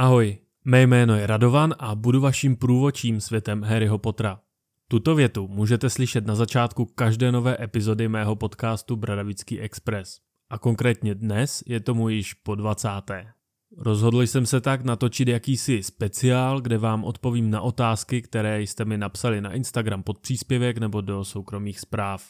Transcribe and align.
Ahoj, 0.00 0.38
mé 0.64 0.82
jméno 0.82 1.16
je 1.16 1.26
Radovan 1.26 1.74
a 1.78 1.94
budu 1.94 2.20
vaším 2.20 2.56
průvočím 2.56 3.20
světem 3.20 3.62
Harryho 3.62 3.98
Pottera. 3.98 4.40
Tuto 4.88 5.14
větu 5.14 5.48
můžete 5.48 5.90
slyšet 5.90 6.26
na 6.26 6.34
začátku 6.34 6.84
každé 6.84 7.32
nové 7.32 7.56
epizody 7.60 8.08
mého 8.08 8.36
podcastu 8.36 8.96
Bradavický 8.96 9.60
Express. 9.60 10.20
A 10.50 10.58
konkrétně 10.58 11.14
dnes 11.14 11.62
je 11.66 11.80
tomu 11.80 12.08
již 12.08 12.34
po 12.34 12.54
20. 12.54 12.88
Rozhodl 13.78 14.22
jsem 14.22 14.46
se 14.46 14.60
tak 14.60 14.84
natočit 14.84 15.28
jakýsi 15.28 15.82
speciál, 15.82 16.60
kde 16.60 16.78
vám 16.78 17.04
odpovím 17.04 17.50
na 17.50 17.60
otázky, 17.60 18.22
které 18.22 18.62
jste 18.62 18.84
mi 18.84 18.98
napsali 18.98 19.40
na 19.40 19.52
Instagram 19.52 20.02
pod 20.02 20.18
příspěvek 20.18 20.78
nebo 20.78 21.00
do 21.00 21.24
soukromých 21.24 21.80
zpráv. 21.80 22.24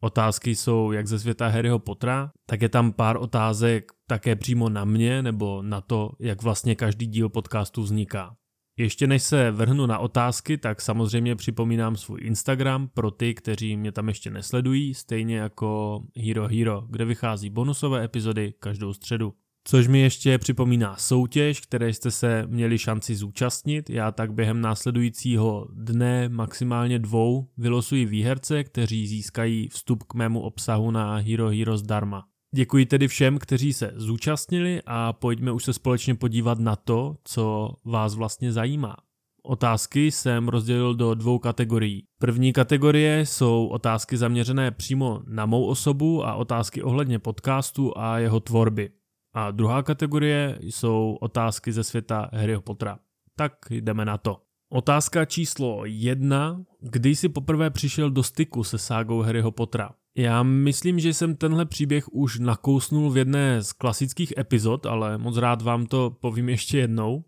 Otázky 0.00 0.54
jsou 0.54 0.92
jak 0.92 1.06
ze 1.06 1.18
světa 1.18 1.48
Harryho 1.48 1.78
Pottera, 1.78 2.30
tak 2.46 2.62
je 2.62 2.68
tam 2.68 2.92
pár 2.92 3.16
otázek 3.16 3.92
také 4.08 4.36
přímo 4.36 4.68
na 4.68 4.84
mě 4.84 5.22
nebo 5.22 5.62
na 5.62 5.80
to, 5.80 6.10
jak 6.20 6.42
vlastně 6.42 6.74
každý 6.74 7.06
díl 7.06 7.28
podcastu 7.28 7.82
vzniká. 7.82 8.36
Ještě 8.78 9.06
než 9.06 9.22
se 9.22 9.50
vrhnu 9.50 9.86
na 9.86 9.98
otázky, 9.98 10.58
tak 10.58 10.80
samozřejmě 10.80 11.36
připomínám 11.36 11.96
svůj 11.96 12.20
Instagram 12.22 12.88
pro 12.94 13.10
ty, 13.10 13.34
kteří 13.34 13.76
mě 13.76 13.92
tam 13.92 14.08
ještě 14.08 14.30
nesledují, 14.30 14.94
stejně 14.94 15.36
jako 15.36 16.00
Hero 16.16 16.48
Hero, 16.48 16.84
kde 16.90 17.04
vychází 17.04 17.50
bonusové 17.50 18.04
epizody 18.04 18.54
každou 18.60 18.92
středu. 18.92 19.34
Což 19.64 19.88
mi 19.88 20.00
ještě 20.00 20.38
připomíná 20.38 20.96
soutěž, 20.96 21.60
které 21.60 21.92
jste 21.92 22.10
se 22.10 22.46
měli 22.46 22.78
šanci 22.78 23.14
zúčastnit. 23.14 23.90
Já 23.90 24.12
tak 24.12 24.32
během 24.32 24.60
následujícího 24.60 25.68
dne, 25.72 26.28
maximálně 26.28 26.98
dvou, 26.98 27.48
vylosuji 27.56 28.06
výherce, 28.06 28.64
kteří 28.64 29.06
získají 29.06 29.68
vstup 29.68 30.02
k 30.02 30.14
mému 30.14 30.40
obsahu 30.40 30.90
na 30.90 31.16
Hero 31.16 31.48
Hero 31.48 31.76
zdarma. 31.76 32.24
Děkuji 32.58 32.86
tedy 32.86 33.08
všem, 33.08 33.38
kteří 33.38 33.72
se 33.72 33.92
zúčastnili 33.96 34.82
a 34.86 35.12
pojďme 35.12 35.52
už 35.52 35.64
se 35.64 35.72
společně 35.72 36.14
podívat 36.14 36.58
na 36.58 36.76
to, 36.76 37.16
co 37.24 37.74
vás 37.84 38.14
vlastně 38.14 38.52
zajímá. 38.52 38.96
Otázky 39.42 40.10
jsem 40.10 40.48
rozdělil 40.48 40.94
do 40.94 41.14
dvou 41.14 41.38
kategorií. 41.38 42.04
První 42.20 42.52
kategorie 42.52 43.26
jsou 43.26 43.66
otázky 43.66 44.16
zaměřené 44.16 44.70
přímo 44.70 45.22
na 45.26 45.46
mou 45.46 45.66
osobu 45.66 46.26
a 46.26 46.34
otázky 46.34 46.82
ohledně 46.82 47.18
podcastu 47.18 47.98
a 47.98 48.18
jeho 48.18 48.40
tvorby. 48.40 48.90
A 49.34 49.50
druhá 49.50 49.82
kategorie 49.82 50.58
jsou 50.60 51.16
otázky 51.20 51.72
ze 51.72 51.84
světa 51.84 52.30
Harryho 52.32 52.60
Pottera. 52.60 52.98
Tak 53.36 53.52
jdeme 53.70 54.04
na 54.04 54.18
to. 54.18 54.42
Otázka 54.72 55.24
číslo 55.24 55.84
jedna. 55.84 56.62
Kdy 56.80 57.16
jsi 57.16 57.28
poprvé 57.28 57.70
přišel 57.70 58.10
do 58.10 58.22
styku 58.22 58.64
se 58.64 58.78
ságou 58.78 59.20
Harryho 59.20 59.50
Pottera? 59.50 59.90
Já 60.18 60.42
myslím, 60.42 60.98
že 60.98 61.14
jsem 61.14 61.36
tenhle 61.36 61.66
příběh 61.66 62.08
už 62.08 62.38
nakousnul 62.38 63.10
v 63.10 63.16
jedné 63.16 63.62
z 63.62 63.72
klasických 63.72 64.32
epizod, 64.38 64.86
ale 64.86 65.18
moc 65.18 65.36
rád 65.36 65.62
vám 65.62 65.86
to 65.86 66.10
povím 66.10 66.48
ještě 66.48 66.78
jednou. 66.78 67.24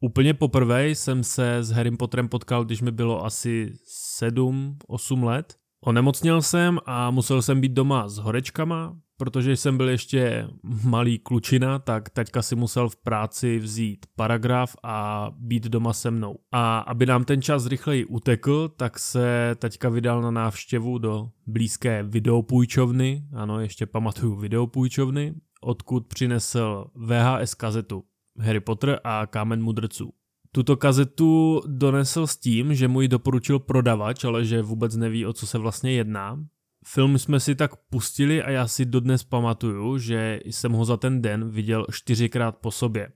Úplně 0.00 0.34
poprvé 0.34 0.88
jsem 0.88 1.24
se 1.24 1.56
s 1.56 1.70
Harrym 1.70 1.96
Potterem 1.96 2.28
potkal, 2.28 2.64
když 2.64 2.82
mi 2.82 2.90
bylo 2.90 3.24
asi 3.24 3.72
7-8 4.22 5.24
let. 5.24 5.56
Onemocněl 5.84 6.42
jsem 6.42 6.78
a 6.86 7.10
musel 7.10 7.42
jsem 7.42 7.60
být 7.60 7.72
doma 7.72 8.08
s 8.08 8.18
horečkama, 8.18 8.96
protože 9.16 9.56
jsem 9.56 9.76
byl 9.76 9.88
ještě 9.88 10.48
malý 10.84 11.18
klučina, 11.18 11.78
tak 11.78 12.10
teďka 12.10 12.42
si 12.42 12.56
musel 12.56 12.88
v 12.88 12.96
práci 12.96 13.58
vzít 13.58 14.06
paragraf 14.16 14.76
a 14.82 15.30
být 15.38 15.64
doma 15.64 15.92
se 15.92 16.10
mnou. 16.10 16.36
A 16.52 16.78
aby 16.78 17.06
nám 17.06 17.24
ten 17.24 17.42
čas 17.42 17.66
rychleji 17.66 18.04
utekl, 18.04 18.68
tak 18.68 18.98
se 18.98 19.56
teďka 19.58 19.88
vydal 19.88 20.22
na 20.22 20.30
návštěvu 20.30 20.98
do 20.98 21.28
blízké 21.46 22.02
videopůjčovny, 22.02 23.22
ano, 23.32 23.60
ještě 23.60 23.86
pamatuju 23.86 24.36
videopůjčovny, 24.36 25.34
odkud 25.60 26.06
přinesl 26.06 26.84
VHS 26.94 27.54
kazetu 27.54 28.04
Harry 28.38 28.60
Potter 28.60 29.00
a 29.04 29.26
Kámen 29.26 29.62
mudrců. 29.62 30.12
Tuto 30.52 30.76
kazetu 30.76 31.62
donesl 31.66 32.26
s 32.26 32.36
tím, 32.36 32.74
že 32.74 32.88
mu 32.88 33.00
ji 33.00 33.08
doporučil 33.08 33.58
prodavač, 33.58 34.24
ale 34.24 34.44
že 34.44 34.62
vůbec 34.62 34.96
neví, 34.96 35.26
o 35.26 35.32
co 35.32 35.46
se 35.46 35.58
vlastně 35.58 35.92
jedná. 35.92 36.38
Film 36.88 37.18
jsme 37.18 37.40
si 37.40 37.54
tak 37.54 37.76
pustili 37.76 38.42
a 38.42 38.50
já 38.50 38.66
si 38.66 38.84
dodnes 38.84 39.24
pamatuju, 39.24 39.98
že 39.98 40.40
jsem 40.44 40.72
ho 40.72 40.84
za 40.84 40.96
ten 40.96 41.22
den 41.22 41.50
viděl 41.50 41.86
čtyřikrát 41.92 42.56
po 42.56 42.70
sobě. 42.70 43.08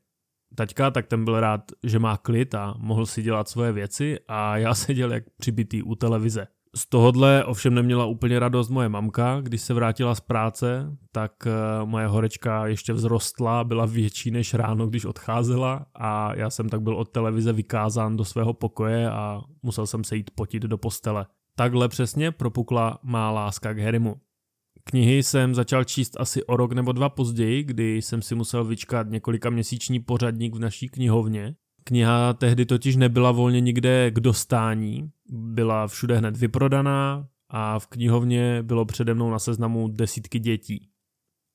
Taťka 0.55 0.91
tak 0.91 1.07
ten 1.07 1.25
byl 1.25 1.41
rád, 1.41 1.61
že 1.85 1.99
má 1.99 2.17
klid 2.17 2.55
a 2.55 2.75
mohl 2.79 3.07
si 3.07 3.23
dělat 3.23 3.49
svoje 3.49 3.73
věci 3.73 4.19
a 4.29 4.57
já 4.57 4.75
seděl 4.75 5.13
jak 5.13 5.25
přibitý 5.39 5.83
u 5.83 5.95
televize. 5.95 6.47
Z 6.77 6.89
tohohle 6.89 7.45
ovšem 7.45 7.75
neměla 7.75 8.07
úplně 8.07 8.39
radost 8.39 8.69
moje 8.69 8.89
mamka, 8.89 9.41
když 9.41 9.61
se 9.61 9.75
vrátila 9.75 10.15
z 10.15 10.21
práce, 10.21 10.97
tak 11.13 11.33
eh, 11.47 11.51
moje 11.85 12.07
horečka 12.07 12.67
ještě 12.67 12.95
vzrostla, 12.95 13.65
byla 13.65 13.87
větší 13.87 14.31
než 14.31 14.55
ráno, 14.55 14.87
když 14.87 15.05
odcházela 15.05 15.87
a 15.95 16.35
já 16.35 16.51
jsem 16.51 16.69
tak 16.69 16.83
byl 16.83 16.97
od 16.97 17.09
televize 17.09 17.53
vykázán 17.53 18.17
do 18.17 18.25
svého 18.25 18.53
pokoje 18.53 19.11
a 19.11 19.41
musel 19.63 19.87
jsem 19.87 20.05
se 20.05 20.17
jít 20.17 20.31
potit 20.35 20.63
do 20.63 20.79
postele. 20.79 21.27
Takhle 21.60 21.88
přesně 21.88 22.31
propukla 22.31 22.98
má 23.03 23.31
láska 23.31 23.75
k 23.75 23.78
Harrymu. 23.78 24.16
Knihy 24.84 25.22
jsem 25.22 25.54
začal 25.54 25.84
číst 25.84 26.21
asi 26.21 26.44
o 26.44 26.56
rok 26.56 26.72
nebo 26.72 26.93
dva 26.93 27.09
později, 27.09 27.62
kdy 27.62 27.97
jsem 27.97 28.22
si 28.22 28.34
musel 28.34 28.65
vyčkat 28.65 29.10
několika 29.10 29.50
měsíční 29.50 30.00
pořadník 30.00 30.54
v 30.54 30.59
naší 30.59 30.88
knihovně. 30.88 31.54
Kniha 31.84 32.32
tehdy 32.32 32.66
totiž 32.66 32.97
nebyla 32.97 33.32
volně 33.32 33.60
nikde 33.60 34.10
k 34.10 34.21
dostání, 34.21 35.10
byla 35.32 35.88
všude 35.88 36.16
hned 36.19 36.37
vyprodaná 36.37 37.26
a 37.50 37.78
v 37.78 37.87
knihovně 37.87 38.62
bylo 38.62 38.84
přede 38.84 39.15
mnou 39.15 39.31
na 39.31 39.38
seznamu 39.38 39.88
desítky 39.88 40.38
dětí. 40.38 40.90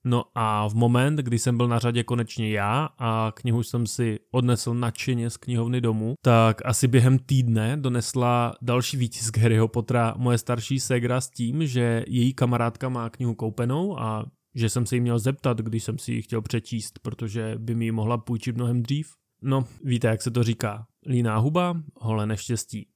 No 0.08 0.24
a 0.36 0.68
v 0.68 0.74
moment, 0.74 1.16
kdy 1.16 1.40
jsem 1.40 1.58
byl 1.58 1.68
na 1.68 1.80
řadě 1.80 2.04
konečně 2.04 2.50
já 2.50 2.90
a 2.98 3.32
knihu 3.36 3.64
jsem 3.64 3.88
si 3.88 4.20
odnesl 4.32 4.74
nadšeně 4.74 5.30
z 5.30 5.38
knihovny 5.38 5.82
domů, 5.82 6.14
tak 6.22 6.62
asi 6.66 6.88
během 6.88 7.20
týdne 7.20 7.78
donesla 7.78 8.56
další 8.62 8.98
výtisk 8.98 9.38
Harryho 9.38 9.68
Pottera 9.68 10.14
moje 10.18 10.38
starší 10.38 10.80
segra 10.80 11.22
s 11.22 11.30
tím, 11.30 11.68
že 11.68 12.04
její 12.08 12.34
kamarádka 12.34 12.90
má 12.90 13.10
knihu 13.10 13.36
koupenou 13.36 14.00
a 14.00 14.26
že 14.56 14.70
jsem 14.70 14.86
se 14.86 14.96
jí 14.96 15.02
měl 15.02 15.20
zeptat, 15.20 15.58
když 15.58 15.84
jsem 15.84 15.98
si 15.98 16.12
ji 16.12 16.22
chtěl 16.22 16.42
přečíst, 16.42 17.00
protože 17.00 17.56
by 17.58 17.76
mi 17.76 17.86
ji 17.86 17.92
mohla 17.92 18.18
půjčit 18.18 18.56
mnohem 18.56 18.84
dřív. 18.84 19.14
No, 19.42 19.66
víte, 19.84 20.08
jak 20.08 20.22
se 20.22 20.32
to 20.32 20.44
říká. 20.44 20.88
Líná 21.08 21.38
huba, 21.38 21.82
hole 21.96 22.26
neštěstí. 22.26 22.88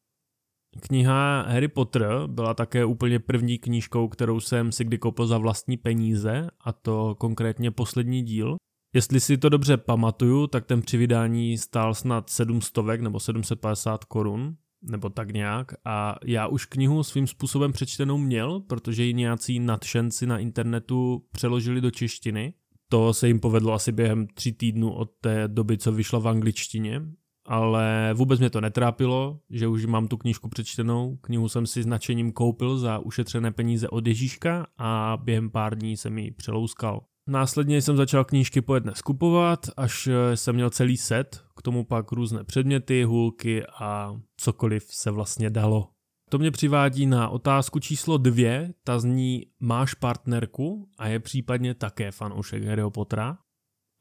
Kniha 0.81 1.41
Harry 1.41 1.67
Potter 1.67 2.07
byla 2.27 2.53
také 2.53 2.85
úplně 2.85 3.19
první 3.19 3.57
knížkou, 3.57 4.07
kterou 4.07 4.39
jsem 4.39 4.71
si 4.71 4.83
kdy 4.83 4.97
koupil 4.97 5.27
za 5.27 5.37
vlastní 5.37 5.77
peníze, 5.77 6.49
a 6.61 6.71
to 6.71 7.15
konkrétně 7.15 7.71
poslední 7.71 8.23
díl. 8.23 8.55
Jestli 8.93 9.19
si 9.19 9.37
to 9.37 9.49
dobře 9.49 9.77
pamatuju, 9.77 10.47
tak 10.47 10.65
ten 10.65 10.81
při 10.81 10.97
vydání 10.97 11.57
stál 11.57 11.95
snad 11.95 12.29
700 12.29 13.01
nebo 13.01 13.19
750 13.19 14.05
korun, 14.05 14.55
nebo 14.81 15.09
tak 15.09 15.31
nějak. 15.31 15.71
A 15.85 16.15
já 16.25 16.47
už 16.47 16.65
knihu 16.65 17.03
svým 17.03 17.27
způsobem 17.27 17.71
přečtenou 17.71 18.17
měl, 18.17 18.59
protože 18.59 19.03
ji 19.03 19.13
nějací 19.13 19.59
nadšenci 19.59 20.27
na 20.27 20.39
internetu 20.39 21.25
přeložili 21.31 21.81
do 21.81 21.91
češtiny. 21.91 22.53
To 22.89 23.13
se 23.13 23.27
jim 23.27 23.39
povedlo 23.39 23.73
asi 23.73 23.91
během 23.91 24.27
tří 24.27 24.51
týdnů 24.51 24.93
od 24.93 25.11
té 25.21 25.47
doby, 25.47 25.77
co 25.77 25.91
vyšla 25.91 26.19
v 26.19 26.27
angličtině 26.27 27.01
ale 27.49 28.13
vůbec 28.13 28.39
mě 28.39 28.49
to 28.49 28.61
netrápilo, 28.61 29.39
že 29.49 29.67
už 29.67 29.85
mám 29.85 30.07
tu 30.07 30.17
knížku 30.17 30.49
přečtenou. 30.49 31.17
Knihu 31.21 31.49
jsem 31.49 31.67
si 31.67 31.83
značením 31.83 32.31
koupil 32.31 32.77
za 32.77 32.99
ušetřené 32.99 33.51
peníze 33.51 33.89
od 33.89 34.07
Ježíška 34.07 34.67
a 34.77 35.17
během 35.23 35.49
pár 35.49 35.77
dní 35.77 35.97
jsem 35.97 36.17
ji 36.17 36.31
přelouskal. 36.31 37.01
Následně 37.27 37.81
jsem 37.81 37.97
začal 37.97 38.25
knížky 38.25 38.61
po 38.61 38.75
jedné 38.75 38.91
skupovat, 38.95 39.59
až 39.77 40.09
jsem 40.35 40.55
měl 40.55 40.69
celý 40.69 40.97
set, 40.97 41.43
k 41.57 41.61
tomu 41.61 41.85
pak 41.85 42.11
různé 42.11 42.43
předměty, 42.43 43.03
hůlky 43.03 43.65
a 43.79 44.15
cokoliv 44.37 44.83
se 44.89 45.11
vlastně 45.11 45.49
dalo. 45.49 45.87
To 46.29 46.37
mě 46.37 46.51
přivádí 46.51 47.05
na 47.05 47.29
otázku 47.29 47.79
číslo 47.79 48.17
dvě, 48.17 48.73
ta 48.83 48.99
zní 48.99 49.45
máš 49.59 49.93
partnerku 49.93 50.89
a 50.97 51.07
je 51.07 51.19
případně 51.19 51.73
také 51.73 52.11
fanoušek 52.11 52.63
Harryho 52.63 52.91
Pottera? 52.91 53.37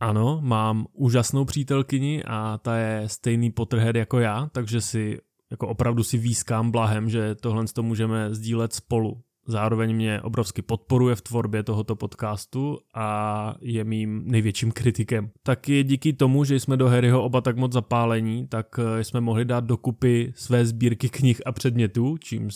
Ano, 0.01 0.41
mám 0.43 0.87
úžasnou 0.93 1.45
přítelkyni 1.45 2.25
a 2.25 2.59
ta 2.59 2.77
je 2.77 3.09
stejný 3.09 3.51
Potterhead 3.51 3.97
jako 3.97 4.19
já, 4.19 4.49
takže 4.53 4.81
si 4.81 5.19
jako 5.51 5.69
opravdu 5.69 6.05
si 6.05 6.19
výskám 6.19 6.71
blahem, 6.71 7.11
že 7.11 7.35
tohle 7.35 7.65
to 7.75 7.83
můžeme 7.83 8.35
sdílet 8.35 8.73
spolu. 8.73 9.23
Zároveň 9.47 9.97
mě 9.97 10.21
obrovsky 10.21 10.63
podporuje 10.63 11.15
v 11.15 11.21
tvorbě 11.21 11.63
tohoto 11.63 11.97
podcastu 11.97 12.79
a 12.95 13.55
je 13.61 13.85
mým 13.85 14.23
největším 14.27 14.73
kritikem. 14.73 15.31
Taky 15.43 15.85
díky 15.85 16.13
tomu, 16.13 16.45
že 16.45 16.61
jsme 16.61 16.77
do 16.77 16.89
Harryho 16.89 17.25
oba 17.25 17.41
tak 17.41 17.57
moc 17.57 17.73
zapálení, 17.73 18.47
tak 18.47 18.67
eh, 18.79 19.05
jsme 19.05 19.21
mohli 19.21 19.45
dát 19.45 19.65
dokupy 19.65 20.33
své 20.37 20.67
sbírky 20.67 21.09
knih 21.09 21.41
a 21.47 21.53
předmětů, 21.53 22.17
čím 22.19 22.49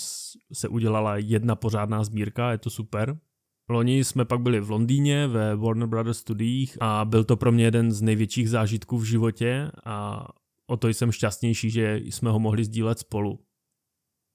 se 0.53 0.69
udělala 0.69 1.17
jedna 1.17 1.57
pořádná 1.57 2.05
sbírka, 2.05 2.53
je 2.53 2.59
to 2.59 2.71
super. 2.71 3.19
Loni 3.73 4.05
jsme 4.05 4.25
pak 4.25 4.41
byli 4.41 4.61
v 4.61 4.71
Londýně 4.71 5.27
ve 5.27 5.57
Warner 5.57 5.89
Brothers 5.89 6.19
studiích 6.19 6.79
a 6.81 7.05
byl 7.05 7.25
to 7.25 7.37
pro 7.37 7.53
mě 7.53 7.65
jeden 7.65 7.93
z 7.93 8.03
největších 8.03 8.51
zážitků 8.51 8.99
v 8.99 9.05
životě 9.05 9.71
a 9.85 10.29
o 10.71 10.77
to 10.77 10.89
jsem 10.89 11.13
šťastnější, 11.13 11.71
že 11.71 12.01
jsme 12.05 12.31
ho 12.31 12.39
mohli 12.39 12.65
sdílet 12.65 12.99
spolu. 12.99 13.39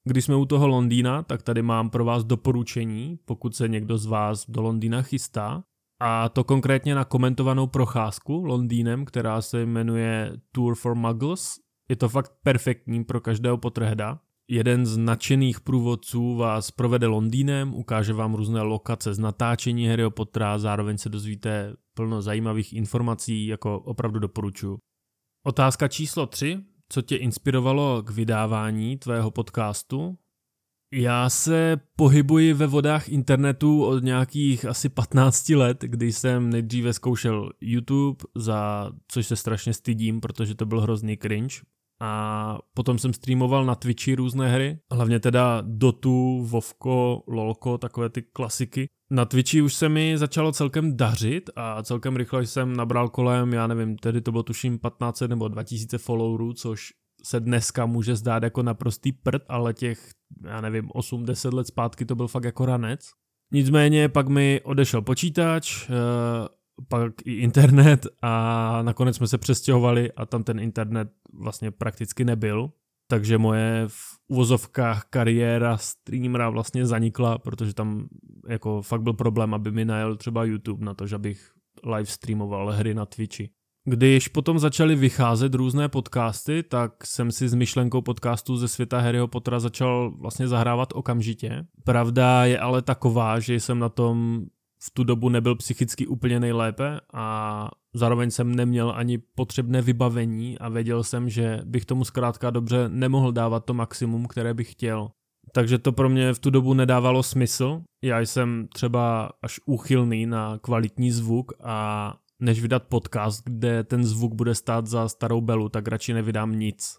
Když 0.07 0.25
jsme 0.25 0.35
u 0.35 0.45
toho 0.45 0.67
Londýna, 0.67 1.23
tak 1.23 1.43
tady 1.43 1.61
mám 1.61 1.89
pro 1.89 2.05
vás 2.05 2.23
doporučení, 2.23 3.19
pokud 3.25 3.55
se 3.55 3.67
někdo 3.67 3.97
z 3.97 4.05
vás 4.05 4.45
do 4.49 4.61
Londýna 4.61 5.01
chystá. 5.01 5.63
a 5.99 6.29
to 6.29 6.43
konkrétně 6.43 6.95
na 6.95 7.05
komentovanou 7.05 7.67
procházku 7.67 8.45
Londýnem, 8.45 9.05
která 9.05 9.41
se 9.41 9.65
jmenuje 9.65 10.37
Tour 10.51 10.75
for 10.75 10.95
Muggles. 10.95 11.59
Je 11.89 11.95
to 11.95 12.09
fakt 12.09 12.31
perfektní 12.43 13.03
pro 13.03 13.21
každého 13.21 13.57
potrhda. 13.57 14.19
Jeden 14.49 14.85
z 14.85 14.97
nadšených 14.97 15.59
průvodců 15.61 16.35
vás 16.35 16.71
provede 16.71 17.07
Londýnem, 17.07 17.73
ukáže 17.73 18.13
vám 18.13 18.33
různé 18.33 18.61
lokace 18.61 19.13
z 19.13 19.19
natáčení 19.19 19.87
Harryho 19.87 20.11
Pottera, 20.11 20.59
zároveň 20.59 20.97
se 20.97 21.09
dozvíte 21.09 21.73
plno 21.93 22.21
zajímavých 22.21 22.73
informací, 22.73 23.47
jako 23.47 23.79
opravdu 23.79 24.19
doporučuji. 24.19 24.77
Otázka 25.45 25.87
číslo 25.87 26.25
3. 26.25 26.59
Co 26.89 27.01
tě 27.01 27.15
inspirovalo 27.15 28.03
k 28.03 28.09
vydávání 28.09 28.97
tvého 28.97 29.31
podcastu? 29.31 30.17
Já 30.93 31.29
se 31.29 31.77
pohybuji 31.95 32.53
ve 32.53 32.67
vodách 32.67 33.09
internetu 33.09 33.85
od 33.85 34.03
nějakých 34.03 34.65
asi 34.65 34.89
15 34.89 35.49
let, 35.49 35.81
kdy 35.81 36.13
jsem 36.13 36.49
nejdříve 36.49 36.93
zkoušel 36.93 37.51
YouTube, 37.61 38.25
za 38.35 38.91
což 39.07 39.27
se 39.27 39.35
strašně 39.35 39.73
stydím, 39.73 40.21
protože 40.21 40.55
to 40.55 40.65
byl 40.65 40.81
hrozný 40.81 41.17
cringe. 41.17 41.55
A 42.01 42.57
potom 42.73 42.99
jsem 42.99 43.13
streamoval 43.13 43.65
na 43.65 43.75
Twitchi 43.75 44.15
různé 44.15 44.51
hry, 44.51 44.79
hlavně 44.91 45.19
teda 45.19 45.61
Dotu, 45.65 46.43
Vovko, 46.45 47.23
Lolko, 47.27 47.77
takové 47.77 48.09
ty 48.09 48.21
klasiky. 48.21 48.89
Na 49.11 49.25
Twitchi 49.25 49.61
už 49.61 49.73
se 49.73 49.89
mi 49.89 50.17
začalo 50.17 50.51
celkem 50.51 50.97
dařit 50.97 51.49
a 51.55 51.83
celkem 51.83 52.15
rychle 52.15 52.45
jsem 52.45 52.75
nabral 52.75 53.09
kolem, 53.09 53.53
já 53.53 53.67
nevím, 53.67 53.97
tedy 53.97 54.21
to 54.21 54.31
bylo 54.31 54.43
tuším 54.43 54.79
15 54.79 55.21
nebo 55.21 55.47
2000 55.47 55.97
followerů, 55.97 56.53
což 56.53 56.89
se 57.23 57.39
dneska 57.39 57.85
může 57.85 58.15
zdát 58.15 58.43
jako 58.43 58.63
naprostý 58.63 59.11
prd, 59.11 59.43
ale 59.49 59.73
těch, 59.73 60.09
já 60.43 60.61
nevím, 60.61 60.87
8-10 60.87 61.53
let 61.53 61.67
zpátky 61.67 62.05
to 62.05 62.15
byl 62.15 62.27
fakt 62.27 62.43
jako 62.43 62.65
ranec. 62.65 63.09
Nicméně 63.51 64.09
pak 64.09 64.27
mi 64.27 64.61
odešel 64.63 65.01
počítač, 65.01 65.89
eh, 65.89 65.93
pak 66.87 67.13
i 67.25 67.33
internet 67.33 68.07
a 68.21 68.81
nakonec 68.81 69.15
jsme 69.15 69.27
se 69.27 69.37
přestěhovali 69.37 70.11
a 70.11 70.25
tam 70.25 70.43
ten 70.43 70.59
internet 70.59 71.09
vlastně 71.33 71.71
prakticky 71.71 72.25
nebyl. 72.25 72.71
Takže 73.09 73.37
moje 73.37 73.83
v 73.87 74.17
uvozovkách 74.27 75.05
kariéra 75.09 75.77
streamera 75.77 76.49
vlastně 76.49 76.85
zanikla, 76.85 77.37
protože 77.37 77.73
tam 77.73 78.07
jako 78.47 78.81
fakt 78.81 79.01
byl 79.01 79.13
problém, 79.13 79.53
aby 79.53 79.71
mi 79.71 79.85
najel 79.85 80.15
třeba 80.15 80.43
YouTube 80.43 80.85
na 80.85 80.93
to, 80.93 81.07
že 81.07 81.17
bych 81.17 81.51
live 81.85 82.05
streamoval 82.05 82.71
hry 82.71 82.93
na 82.93 83.05
Twitchi. 83.05 83.49
Když 83.89 84.27
potom 84.27 84.59
začaly 84.59 84.95
vycházet 84.95 85.53
různé 85.53 85.89
podcasty, 85.89 86.63
tak 86.63 87.05
jsem 87.05 87.31
si 87.31 87.49
s 87.49 87.53
myšlenkou 87.53 88.01
podcastu 88.01 88.57
ze 88.57 88.67
světa 88.67 88.99
Harryho 88.99 89.27
Pottera 89.27 89.59
začal 89.59 90.11
vlastně 90.19 90.47
zahrávat 90.47 90.89
okamžitě. 90.93 91.65
Pravda 91.83 92.45
je 92.45 92.59
ale 92.59 92.81
taková, 92.81 93.39
že 93.39 93.55
jsem 93.55 93.79
na 93.79 93.89
tom 93.89 94.45
v 94.83 94.91
tu 94.93 95.03
dobu 95.03 95.29
nebyl 95.29 95.55
psychicky 95.55 96.07
úplně 96.07 96.39
nejlépe 96.39 96.99
a 97.13 97.69
zároveň 97.93 98.31
jsem 98.31 98.55
neměl 98.55 98.93
ani 98.95 99.17
potřebné 99.17 99.81
vybavení 99.81 100.59
a 100.59 100.69
věděl 100.69 101.03
jsem, 101.03 101.29
že 101.29 101.61
bych 101.65 101.85
tomu 101.85 102.05
zkrátka 102.05 102.49
dobře 102.49 102.89
nemohl 102.89 103.31
dávat 103.31 103.65
to 103.65 103.73
maximum, 103.73 104.27
které 104.27 104.53
bych 104.53 104.71
chtěl. 104.71 105.09
Takže 105.51 105.77
to 105.77 105.91
pro 105.91 106.09
mě 106.09 106.33
v 106.33 106.39
tu 106.39 106.49
dobu 106.49 106.73
nedávalo 106.73 107.23
smysl. 107.23 107.81
Já 108.03 108.19
jsem 108.19 108.67
třeba 108.73 109.31
až 109.41 109.59
úchylný 109.65 110.25
na 110.25 110.57
kvalitní 110.57 111.11
zvuk 111.11 111.51
a 111.63 112.13
než 112.39 112.61
vydat 112.61 112.83
podcast, 112.83 113.43
kde 113.45 113.83
ten 113.83 114.03
zvuk 114.03 114.33
bude 114.33 114.55
stát 114.55 114.87
za 114.87 115.09
starou 115.09 115.41
belu, 115.41 115.69
tak 115.69 115.87
radši 115.87 116.13
nevydám 116.13 116.59
nic. 116.59 116.97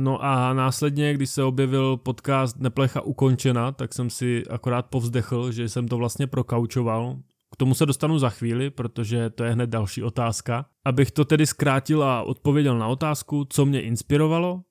No 0.00 0.24
a 0.24 0.52
následně, 0.52 1.14
když 1.14 1.30
se 1.30 1.42
objevil 1.42 1.96
podcast 1.96 2.60
Neplecha 2.60 3.00
ukončena, 3.00 3.72
tak 3.72 3.94
jsem 3.94 4.10
si 4.10 4.42
akorát 4.50 4.86
povzdechl, 4.86 5.52
že 5.52 5.68
jsem 5.68 5.88
to 5.88 5.96
vlastně 5.96 6.26
prokaučoval. 6.26 7.16
K 7.52 7.56
tomu 7.56 7.74
se 7.74 7.86
dostanu 7.86 8.18
za 8.18 8.30
chvíli, 8.30 8.70
protože 8.70 9.30
to 9.30 9.44
je 9.44 9.52
hned 9.52 9.70
další 9.70 10.02
otázka. 10.02 10.66
Abych 10.84 11.10
to 11.10 11.24
tedy 11.24 11.46
zkrátil 11.46 12.02
a 12.02 12.22
odpověděl 12.22 12.78
na 12.78 12.86
otázku, 12.86 13.44
co 13.44 13.66
mě 13.66 13.82
inspirovalo. 13.82 14.62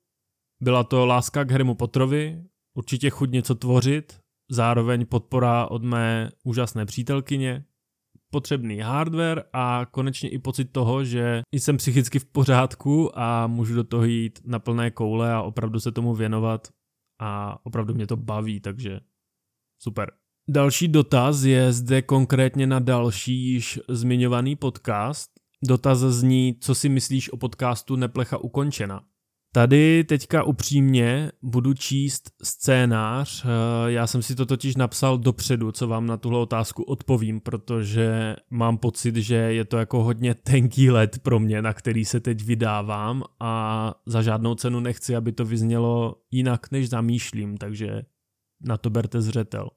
Byla 0.62 0.84
to 0.84 1.06
láska 1.06 1.44
k 1.44 1.50
Harrymu 1.50 1.74
Potterovi, 1.74 2.42
určitě 2.74 3.10
chuť 3.10 3.30
něco 3.30 3.54
tvořit, 3.54 4.20
zároveň 4.50 5.06
podpora 5.06 5.66
od 5.66 5.82
mé 5.82 6.30
úžasné 6.44 6.86
přítelkyně, 6.86 7.64
potřebný 8.34 8.78
hardware 8.78 9.44
a 9.52 9.86
konečně 9.90 10.28
i 10.28 10.38
pocit 10.38 10.64
toho, 10.64 11.04
že 11.04 11.42
jsem 11.52 11.76
psychicky 11.76 12.18
v 12.18 12.24
pořádku 12.24 13.18
a 13.18 13.46
můžu 13.46 13.74
do 13.74 13.84
toho 13.84 14.04
jít 14.04 14.40
na 14.44 14.58
plné 14.58 14.90
koule 14.90 15.32
a 15.32 15.42
opravdu 15.42 15.80
se 15.80 15.92
tomu 15.92 16.14
věnovat 16.14 16.68
a 17.20 17.58
opravdu 17.66 17.94
mě 17.94 18.06
to 18.06 18.16
baví, 18.16 18.60
takže 18.60 19.00
super. 19.82 20.10
Další 20.50 20.88
dotaz 20.88 21.42
je 21.42 21.72
zde 21.72 22.02
konkrétně 22.02 22.66
na 22.66 22.78
další 22.78 23.52
již 23.52 23.80
zmiňovaný 23.88 24.56
podcast. 24.56 25.30
Dotaz 25.62 25.98
zní, 25.98 26.58
co 26.60 26.74
si 26.74 26.88
myslíš 26.88 27.32
o 27.32 27.36
podcastu 27.36 27.96
Neplecha 27.96 28.38
ukončena. 28.38 29.04
Tady 29.54 30.04
teďka 30.04 30.42
upřímně 30.42 31.32
budu 31.42 31.74
číst 31.74 32.30
scénář. 32.42 33.46
Já 33.86 34.06
jsem 34.06 34.22
si 34.22 34.34
to 34.34 34.46
totiž 34.46 34.76
napsal 34.76 35.18
dopředu, 35.18 35.72
co 35.72 35.88
vám 35.88 36.06
na 36.06 36.16
tuhle 36.16 36.38
otázku 36.38 36.82
odpovím, 36.82 37.40
protože 37.40 38.36
mám 38.50 38.78
pocit, 38.78 39.16
že 39.16 39.34
je 39.34 39.64
to 39.64 39.78
jako 39.78 40.04
hodně 40.04 40.34
tenký 40.34 40.90
let 40.90 41.18
pro 41.18 41.38
mě, 41.40 41.62
na 41.62 41.72
který 41.72 42.04
se 42.04 42.20
teď 42.20 42.44
vydávám 42.44 43.22
a 43.40 43.94
za 44.06 44.22
žádnou 44.22 44.54
cenu 44.54 44.80
nechci, 44.80 45.16
aby 45.16 45.32
to 45.32 45.44
vyznělo 45.44 46.16
jinak, 46.30 46.70
než 46.70 46.88
zamýšlím, 46.88 47.56
takže 47.56 48.02
na 48.60 48.76
to 48.76 48.90
berte 48.90 49.22
zřetel. 49.22 49.70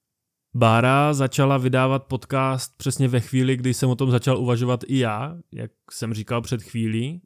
Bára 0.56 1.14
začala 1.14 1.58
vydávat 1.58 2.04
podcast 2.04 2.78
přesně 2.78 3.08
ve 3.08 3.20
chvíli, 3.20 3.58
kdy 3.58 3.74
jsem 3.74 3.90
o 3.90 3.96
tom 3.96 4.12
začal 4.12 4.38
uvažovat 4.38 4.84
i 4.88 4.98
já, 4.98 5.38
jak 5.54 5.72
jsem 5.92 6.14
říkal 6.14 6.42
před 6.42 6.64
chvílí, 6.64 7.22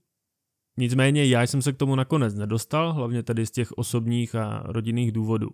Nicméně 0.78 1.26
já 1.26 1.44
jsem 1.44 1.62
se 1.62 1.74
k 1.74 1.78
tomu 1.78 1.96
nakonec 1.96 2.34
nedostal, 2.34 2.94
hlavně 2.94 3.24
tedy 3.24 3.46
z 3.46 3.52
těch 3.52 3.72
osobních 3.72 4.36
a 4.36 4.64
rodinných 4.66 5.12
důvodů. 5.12 5.50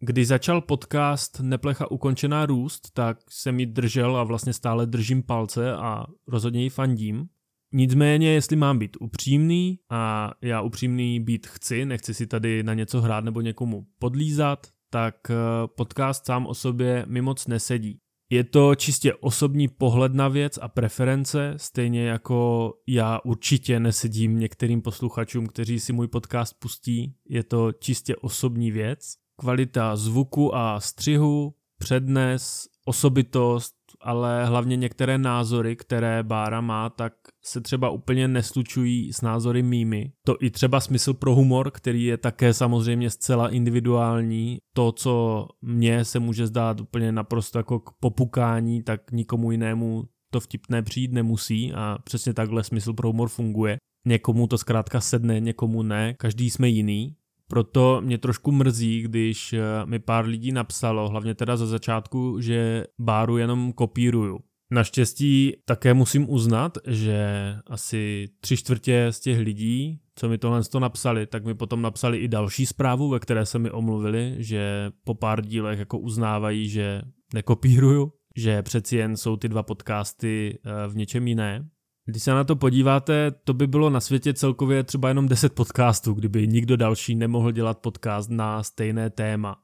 Když 0.00 0.28
začal 0.28 0.60
podcast 0.60 1.40
Neplecha 1.40 1.90
ukončená 1.90 2.46
růst, 2.46 2.90
tak 2.92 3.18
jsem 3.30 3.60
ji 3.60 3.66
držel 3.66 4.16
a 4.16 4.24
vlastně 4.24 4.52
stále 4.52 4.86
držím 4.86 5.22
palce 5.22 5.72
a 5.72 6.06
rozhodně 6.26 6.62
ji 6.62 6.70
fandím. 6.70 7.28
Nicméně, 7.72 8.30
jestli 8.30 8.56
mám 8.56 8.78
být 8.78 8.96
upřímný, 9.00 9.78
a 9.90 10.30
já 10.42 10.60
upřímný 10.60 11.20
být 11.20 11.46
chci, 11.46 11.84
nechci 11.84 12.14
si 12.14 12.26
tady 12.26 12.62
na 12.62 12.74
něco 12.74 13.00
hrát 13.00 13.24
nebo 13.24 13.40
někomu 13.40 13.86
podlízat, 13.98 14.66
tak 14.90 15.14
eh, 15.30 15.34
podcast 15.76 16.26
sám 16.26 16.46
o 16.46 16.54
sobě 16.54 17.04
mi 17.08 17.20
moc 17.20 17.46
nesedí. 17.46 18.00
Je 18.30 18.44
to 18.44 18.74
čistě 18.74 19.14
osobní 19.14 19.68
pohled 19.68 20.14
na 20.14 20.28
věc 20.28 20.58
a 20.62 20.68
preference, 20.68 21.54
stejně 21.56 22.06
jako 22.06 22.72
já 22.86 23.20
určitě 23.24 23.80
nesedím 23.80 24.38
některým 24.38 24.82
posluchačům, 24.82 25.46
kteří 25.46 25.80
si 25.80 25.92
můj 25.92 26.08
podcast 26.08 26.54
pustí. 26.58 27.14
Je 27.28 27.42
to 27.42 27.72
čistě 27.72 28.16
osobní 28.16 28.70
věc. 28.70 29.14
Kvalita 29.36 29.96
zvuku 29.96 30.54
a 30.54 30.80
střihu, 30.80 31.54
přednes, 31.78 32.68
osobitost, 32.84 33.74
ale 34.00 34.46
hlavně 34.46 34.76
některé 34.76 35.18
názory, 35.18 35.76
které 35.76 36.22
Bára 36.22 36.60
má, 36.60 36.90
tak 36.90 37.12
se 37.48 37.60
třeba 37.60 37.90
úplně 37.90 38.28
neslučují 38.28 39.12
s 39.12 39.20
názory 39.20 39.62
mými. 39.62 40.12
To 40.26 40.36
i 40.40 40.50
třeba 40.50 40.80
smysl 40.80 41.14
pro 41.14 41.34
humor, 41.34 41.70
který 41.70 42.04
je 42.04 42.16
také 42.16 42.54
samozřejmě 42.54 43.10
zcela 43.10 43.48
individuální. 43.48 44.58
To, 44.76 44.92
co 44.92 45.46
mně 45.62 46.04
se 46.04 46.18
může 46.18 46.46
zdát 46.46 46.80
úplně 46.80 47.12
naprosto 47.12 47.58
jako 47.58 47.80
k 47.80 47.90
popukání, 48.00 48.82
tak 48.82 49.12
nikomu 49.12 49.50
jinému 49.50 50.04
to 50.30 50.40
vtipné 50.40 50.82
přijít 50.82 51.12
nemusí 51.12 51.72
a 51.72 51.98
přesně 52.04 52.34
takhle 52.34 52.64
smysl 52.64 52.92
pro 52.92 53.08
humor 53.08 53.28
funguje. 53.28 53.76
Někomu 54.06 54.46
to 54.46 54.58
zkrátka 54.58 55.00
sedne, 55.00 55.40
někomu 55.40 55.82
ne, 55.82 56.14
každý 56.14 56.50
jsme 56.50 56.68
jiný. 56.68 57.14
Proto 57.48 58.00
mě 58.04 58.18
trošku 58.18 58.52
mrzí, 58.52 59.02
když 59.02 59.52
eh, 59.52 59.62
mi 59.84 59.98
pár 59.98 60.26
lidí 60.26 60.52
napsalo, 60.52 61.08
hlavně 61.08 61.34
teda 61.34 61.56
za 61.56 61.66
začátku, 61.66 62.40
že 62.40 62.84
Báru 62.98 63.36
jenom 63.36 63.72
kopíruju. 63.72 64.38
Naštěstí 64.70 65.52
také 65.64 65.94
musím 65.94 66.30
uznat, 66.30 66.78
že 66.86 67.26
asi 67.66 68.28
tři 68.40 68.56
čtvrtě 68.56 69.06
z 69.10 69.20
těch 69.20 69.38
lidí, 69.38 70.00
co 70.14 70.28
mi 70.28 70.38
tohle 70.38 70.64
to 70.64 70.80
napsali, 70.80 71.26
tak 71.26 71.44
mi 71.44 71.54
potom 71.54 71.82
napsali 71.82 72.18
i 72.18 72.28
další 72.28 72.66
zprávu, 72.66 73.08
ve 73.08 73.20
které 73.20 73.46
se 73.46 73.58
mi 73.58 73.70
omluvili, 73.70 74.36
že 74.38 74.90
po 75.04 75.14
pár 75.14 75.42
dílech 75.42 75.78
jako 75.78 75.98
uznávají, 75.98 76.68
že 76.68 77.02
nekopíruju, 77.34 78.12
že 78.36 78.62
přeci 78.62 78.96
jen 78.96 79.16
jsou 79.16 79.36
ty 79.36 79.48
dva 79.48 79.62
podcasty 79.62 80.58
eh, 80.64 80.88
v 80.88 80.96
něčem 80.96 81.28
jiné. 81.28 81.68
Když 82.06 82.22
se 82.22 82.30
na 82.30 82.44
to 82.44 82.56
podíváte, 82.56 83.30
to 83.30 83.54
by 83.54 83.66
bylo 83.66 83.90
na 83.90 84.00
světě 84.00 84.34
celkově 84.34 84.84
třeba 84.84 85.08
jenom 85.08 85.28
10 85.28 85.52
podcastů, 85.52 86.12
kdyby 86.12 86.48
nikdo 86.48 86.76
další 86.76 87.14
nemohl 87.14 87.52
dělat 87.52 87.78
podcast 87.78 88.30
na 88.30 88.62
stejné 88.62 89.10
téma. 89.10 89.56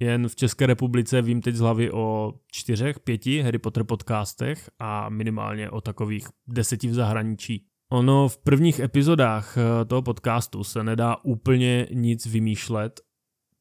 Jen 0.00 0.28
v 0.28 0.36
České 0.36 0.66
republice 0.66 1.22
vím 1.22 1.40
teď 1.40 1.54
z 1.54 1.60
hlavy 1.60 1.90
o 1.90 2.34
čtyřech, 2.52 3.00
pěti 3.00 3.40
Harry 3.40 3.58
Potter 3.58 3.84
podcastech 3.84 4.70
a 4.78 5.08
minimálně 5.08 5.70
o 5.70 5.80
takových 5.80 6.28
deseti 6.48 6.88
v 6.88 6.94
zahraničí. 6.94 7.66
Ono 7.92 8.28
v 8.28 8.38
prvních 8.38 8.80
epizodách 8.80 9.56
eh, 9.56 9.84
toho 9.84 10.02
podcastu 10.02 10.64
se 10.64 10.84
nedá 10.84 11.16
úplně 11.24 11.86
nic 11.92 12.26
vymýšlet. 12.26 13.00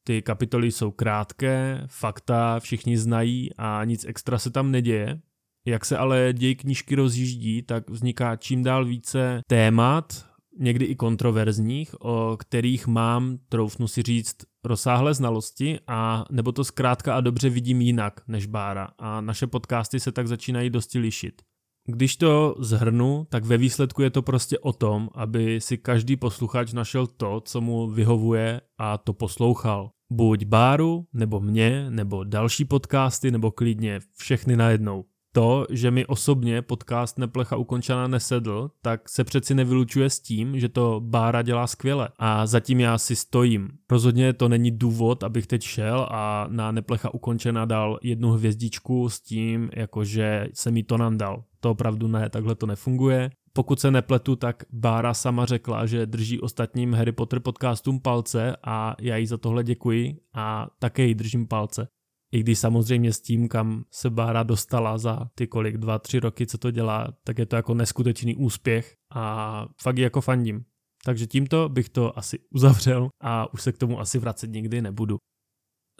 Ty 0.03 0.21
kapitoly 0.21 0.71
jsou 0.71 0.91
krátké, 0.91 1.83
fakta 1.87 2.59
všichni 2.59 2.97
znají 2.97 3.49
a 3.57 3.83
nic 3.83 4.05
extra 4.05 4.39
se 4.39 4.51
tam 4.51 4.71
neděje. 4.71 5.21
Jak 5.65 5.85
se 5.85 5.97
ale 5.97 6.33
děj 6.33 6.55
knížky 6.55 6.95
rozjíždí, 6.95 7.61
tak 7.61 7.89
vzniká 7.89 8.35
čím 8.35 8.63
dál 8.63 8.85
více 8.85 9.41
témat, 9.47 10.30
někdy 10.59 10.85
i 10.85 10.95
kontroverzních, 10.95 12.01
o 12.01 12.37
kterých 12.39 12.87
mám, 12.87 13.37
troufnu 13.49 13.87
si 13.87 14.01
říct, 14.01 14.35
rozsáhlé 14.65 15.13
znalosti 15.13 15.79
a 15.87 16.25
nebo 16.31 16.51
to 16.51 16.63
zkrátka 16.63 17.15
a 17.15 17.21
dobře 17.21 17.49
vidím 17.49 17.81
jinak 17.81 18.21
než 18.27 18.45
Bára 18.45 18.89
a 18.97 19.21
naše 19.21 19.47
podcasty 19.47 19.99
se 19.99 20.11
tak 20.11 20.27
začínají 20.27 20.69
dosti 20.69 20.99
lišit. 20.99 21.41
Když 21.87 22.15
to 22.15 22.55
zhrnu, 22.59 23.27
tak 23.29 23.45
ve 23.45 23.57
výsledku 23.57 24.01
je 24.01 24.09
to 24.09 24.21
prostě 24.21 24.59
o 24.59 24.73
tom, 24.73 25.09
aby 25.15 25.61
si 25.61 25.77
každý 25.77 26.15
posluchač 26.15 26.73
našel 26.73 27.07
to, 27.07 27.41
co 27.45 27.61
mu 27.61 27.89
vyhovuje 27.89 28.61
a 28.77 28.97
to 28.97 29.13
poslouchal. 29.13 29.91
Buď 30.11 30.45
Báru, 30.45 31.05
nebo 31.13 31.39
mě, 31.39 31.89
nebo 31.89 32.23
další 32.23 32.65
podcasty, 32.65 33.31
nebo 33.31 33.51
klidně 33.51 33.99
všechny 34.17 34.55
najednou 34.55 35.05
to, 35.31 35.65
že 35.69 35.91
mi 35.91 36.05
osobně 36.05 36.61
podcast 36.61 37.17
Neplecha 37.17 37.55
ukončená 37.55 38.07
nesedl, 38.07 38.71
tak 38.81 39.09
se 39.09 39.23
přeci 39.23 39.55
nevylučuje 39.55 40.09
s 40.09 40.19
tím, 40.19 40.59
že 40.59 40.69
to 40.69 41.01
Bára 41.03 41.41
dělá 41.41 41.67
skvěle 41.67 42.09
a 42.19 42.45
zatím 42.45 42.79
já 42.79 42.97
si 42.97 43.15
stojím. 43.15 43.69
Rozhodně 43.91 44.33
to 44.33 44.49
není 44.49 44.71
důvod, 44.71 45.23
abych 45.23 45.47
teď 45.47 45.63
šel 45.63 46.07
a 46.11 46.47
na 46.49 46.71
Neplecha 46.71 47.13
ukončená 47.13 47.65
dal 47.65 47.99
jednu 48.01 48.31
hvězdičku 48.31 49.09
s 49.09 49.21
tím, 49.21 49.69
jakože 49.75 50.47
se 50.53 50.71
mi 50.71 50.83
to 50.83 50.97
nandal. 50.97 51.43
To 51.59 51.71
opravdu 51.71 52.07
ne, 52.07 52.29
takhle 52.29 52.55
to 52.55 52.65
nefunguje. 52.65 53.29
Pokud 53.53 53.79
se 53.79 53.91
nepletu, 53.91 54.35
tak 54.35 54.63
Bára 54.71 55.13
sama 55.13 55.45
řekla, 55.45 55.85
že 55.85 56.05
drží 56.05 56.39
ostatním 56.39 56.93
Harry 56.93 57.11
Potter 57.11 57.39
podcastům 57.39 57.99
palce 57.99 58.55
a 58.63 58.95
já 59.01 59.17
jí 59.17 59.27
za 59.27 59.37
tohle 59.37 59.63
děkuji 59.63 60.19
a 60.33 60.67
také 60.79 61.05
jí 61.05 61.15
držím 61.15 61.47
palce. 61.47 61.87
I 62.31 62.39
když 62.39 62.59
samozřejmě 62.59 63.13
s 63.13 63.21
tím, 63.21 63.47
kam 63.47 63.83
se 63.91 64.09
Bára 64.09 64.43
dostala 64.43 64.97
za 64.97 65.29
ty 65.35 65.47
kolik, 65.47 65.77
dva, 65.77 65.99
tři 65.99 66.19
roky, 66.19 66.47
co 66.47 66.57
to 66.57 66.71
dělá, 66.71 67.07
tak 67.23 67.37
je 67.37 67.45
to 67.45 67.55
jako 67.55 67.73
neskutečný 67.73 68.35
úspěch 68.35 68.95
a 69.15 69.65
fakt 69.81 69.97
jako 69.97 70.21
fandím. 70.21 70.65
Takže 71.05 71.27
tímto 71.27 71.69
bych 71.69 71.89
to 71.89 72.17
asi 72.17 72.39
uzavřel 72.49 73.09
a 73.21 73.53
už 73.53 73.61
se 73.61 73.71
k 73.71 73.77
tomu 73.77 73.99
asi 73.99 74.19
vracet 74.19 74.47
nikdy 74.47 74.81
nebudu. 74.81 75.17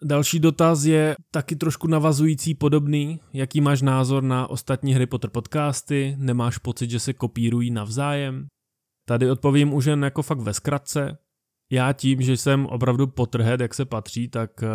Další 0.04 0.40
dotaz 0.40 0.84
je 0.84 1.16
taky 1.32 1.56
trošku 1.56 1.88
navazující 1.88 2.56
podobný. 2.56 3.20
Jaký 3.34 3.62
máš 3.62 3.82
názor 3.82 4.24
na 4.24 4.48
ostatní 4.48 4.94
Harry 4.94 5.06
Potter 5.06 5.30
podcasty? 5.30 6.16
Nemáš 6.18 6.58
pocit, 6.58 6.90
že 6.90 7.00
se 7.00 7.14
kopírují 7.14 7.72
navzájem? 7.72 8.48
Tady 9.08 9.32
odpovím 9.32 9.74
už 9.74 9.86
jen 9.86 10.04
jako 10.04 10.22
fakt 10.22 10.40
ve 10.40 10.54
zkratce. 10.54 11.18
Já 11.72 11.94
tím, 11.94 12.22
že 12.22 12.38
jsem 12.38 12.66
opravdu 12.66 13.08
potrhed, 13.08 13.62
jak 13.62 13.74
se 13.74 13.86
patří, 13.86 14.28
tak 14.28 14.64
eh, 14.64 14.68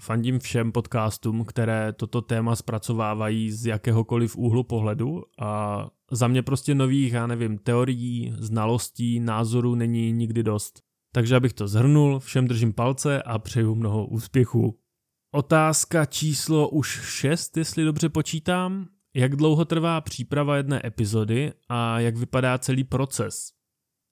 fandím 0.00 0.38
všem 0.38 0.72
podcastům, 0.72 1.44
které 1.44 1.92
toto 1.92 2.22
téma 2.22 2.56
zpracovávají 2.56 3.50
z 3.50 3.66
jakéhokoliv 3.66 4.36
úhlu 4.36 4.64
pohledu 4.64 5.22
a 5.40 5.86
za 6.10 6.28
mě 6.28 6.42
prostě 6.42 6.74
nových, 6.74 7.12
já 7.12 7.26
nevím, 7.26 7.58
teorií, 7.58 8.34
znalostí, 8.38 9.20
názorů 9.20 9.74
není 9.74 10.12
nikdy 10.12 10.42
dost. 10.42 10.82
Takže 11.12 11.36
abych 11.36 11.52
to 11.52 11.68
zhrnul, 11.68 12.18
všem 12.18 12.48
držím 12.48 12.72
palce 12.72 13.22
a 13.22 13.38
přeju 13.38 13.74
mnoho 13.74 14.06
úspěchů. 14.06 14.78
Otázka 15.34 16.04
číslo 16.06 16.68
už 16.68 17.00
6, 17.04 17.56
jestli 17.56 17.84
dobře 17.84 18.08
počítám. 18.08 18.88
Jak 19.14 19.36
dlouho 19.36 19.64
trvá 19.64 20.00
příprava 20.00 20.56
jedné 20.56 20.80
epizody 20.84 21.52
a 21.68 22.00
jak 22.00 22.16
vypadá 22.16 22.58
celý 22.58 22.84
proces? 22.84 23.57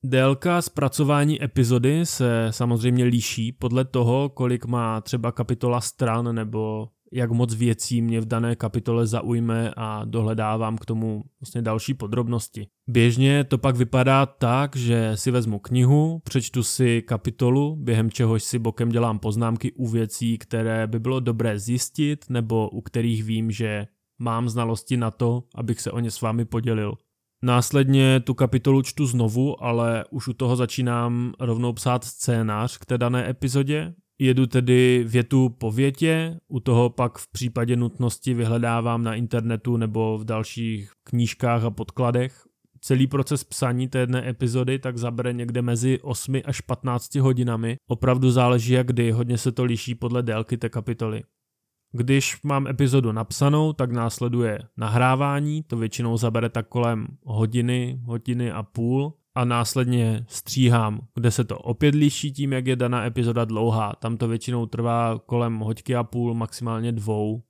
Délka 0.08 0.62
zpracování 0.62 1.44
epizody 1.44 2.06
se 2.06 2.48
samozřejmě 2.50 3.04
liší 3.04 3.52
podle 3.52 3.84
toho, 3.84 4.28
kolik 4.28 4.64
má 4.64 5.00
třeba 5.00 5.32
kapitola 5.32 5.80
stran 5.80 6.34
nebo 6.34 6.88
jak 7.12 7.30
moc 7.30 7.54
věcí 7.54 8.02
mě 8.02 8.20
v 8.20 8.24
dané 8.24 8.56
kapitole 8.56 9.06
zaujme 9.06 9.72
a 9.76 10.04
dohledávám 10.04 10.78
k 10.78 10.84
tomu 10.84 11.24
vlastně 11.40 11.62
další 11.62 11.94
podrobnosti. 11.94 12.66
Běžně 12.88 13.44
to 13.44 13.58
pak 13.58 13.76
vypadá 13.76 14.26
tak, 14.26 14.76
že 14.76 15.12
si 15.14 15.30
vezmu 15.30 15.58
knihu, 15.58 16.20
přečtu 16.24 16.62
si 16.62 17.02
kapitolu, 17.02 17.76
během 17.76 18.10
čehož 18.10 18.42
si 18.42 18.58
bokem 18.58 18.88
dělám 18.88 19.18
poznámky 19.18 19.72
u 19.72 19.86
věcí, 19.86 20.38
které 20.38 20.86
by 20.86 20.98
bylo 20.98 21.20
dobré 21.20 21.58
zjistit 21.58 22.24
nebo 22.28 22.70
u 22.70 22.80
kterých 22.80 23.24
vím, 23.24 23.50
že 23.50 23.86
mám 24.18 24.48
znalosti 24.48 24.96
na 24.96 25.10
to, 25.10 25.42
abych 25.54 25.80
se 25.80 25.90
o 25.90 25.98
ně 25.98 26.10
s 26.10 26.20
vámi 26.20 26.44
podělil. 26.44 26.94
Následně 27.46 28.20
tu 28.20 28.34
kapitolu 28.34 28.82
čtu 28.82 29.06
znovu, 29.06 29.64
ale 29.64 30.04
už 30.10 30.28
u 30.28 30.32
toho 30.32 30.56
začínám 30.56 31.32
rovnou 31.40 31.72
psát 31.72 32.04
scénář 32.04 32.78
k 32.78 32.86
té 32.86 32.98
dané 32.98 33.30
epizodě. 33.30 33.94
Jedu 34.18 34.46
tedy 34.46 35.04
větu 35.08 35.48
po 35.48 35.70
větě, 35.70 36.40
u 36.48 36.60
toho 36.60 36.90
pak 36.90 37.18
v 37.18 37.32
případě 37.32 37.76
nutnosti 37.76 38.34
vyhledávám 38.34 39.02
na 39.02 39.14
internetu 39.14 39.76
nebo 39.76 40.18
v 40.18 40.24
dalších 40.24 40.90
knížkách 41.04 41.64
a 41.64 41.70
podkladech. 41.70 42.42
Celý 42.80 43.06
proces 43.06 43.44
psaní 43.44 43.88
té 43.88 43.98
jedné 43.98 44.28
epizody 44.28 44.78
tak 44.78 44.98
zabere 44.98 45.32
někde 45.32 45.62
mezi 45.62 45.98
8 46.02 46.40
až 46.44 46.60
15 46.60 47.14
hodinami. 47.14 47.76
Opravdu 47.88 48.30
záleží 48.30 48.72
jak 48.72 48.86
kdy, 48.86 49.10
hodně 49.10 49.38
se 49.38 49.52
to 49.52 49.64
liší 49.64 49.94
podle 49.94 50.22
délky 50.22 50.56
té 50.56 50.68
kapitoly. 50.68 51.22
Když 51.92 52.42
mám 52.42 52.66
epizodu 52.66 53.12
napsanou, 53.12 53.72
tak 53.72 53.92
následuje 53.92 54.58
nahrávání, 54.76 55.62
to 55.62 55.76
většinou 55.76 56.16
zabere 56.16 56.48
tak 56.48 56.68
kolem 56.68 57.06
hodiny, 57.24 58.00
hodiny 58.04 58.52
a 58.52 58.62
půl 58.62 59.14
a 59.34 59.44
následně 59.44 60.24
stříhám, 60.28 61.00
kde 61.14 61.30
se 61.30 61.44
to 61.44 61.58
opět 61.58 61.94
liší 61.94 62.32
tím, 62.32 62.52
jak 62.52 62.66
je 62.66 62.76
daná 62.76 63.04
epizoda 63.04 63.44
dlouhá. 63.44 63.92
Tam 64.00 64.16
to 64.16 64.28
většinou 64.28 64.66
trvá 64.66 65.18
kolem 65.26 65.58
hoďky 65.58 65.96
a 65.96 66.04
půl, 66.04 66.34
maximálně 66.34 66.92
dvou. 66.92 67.42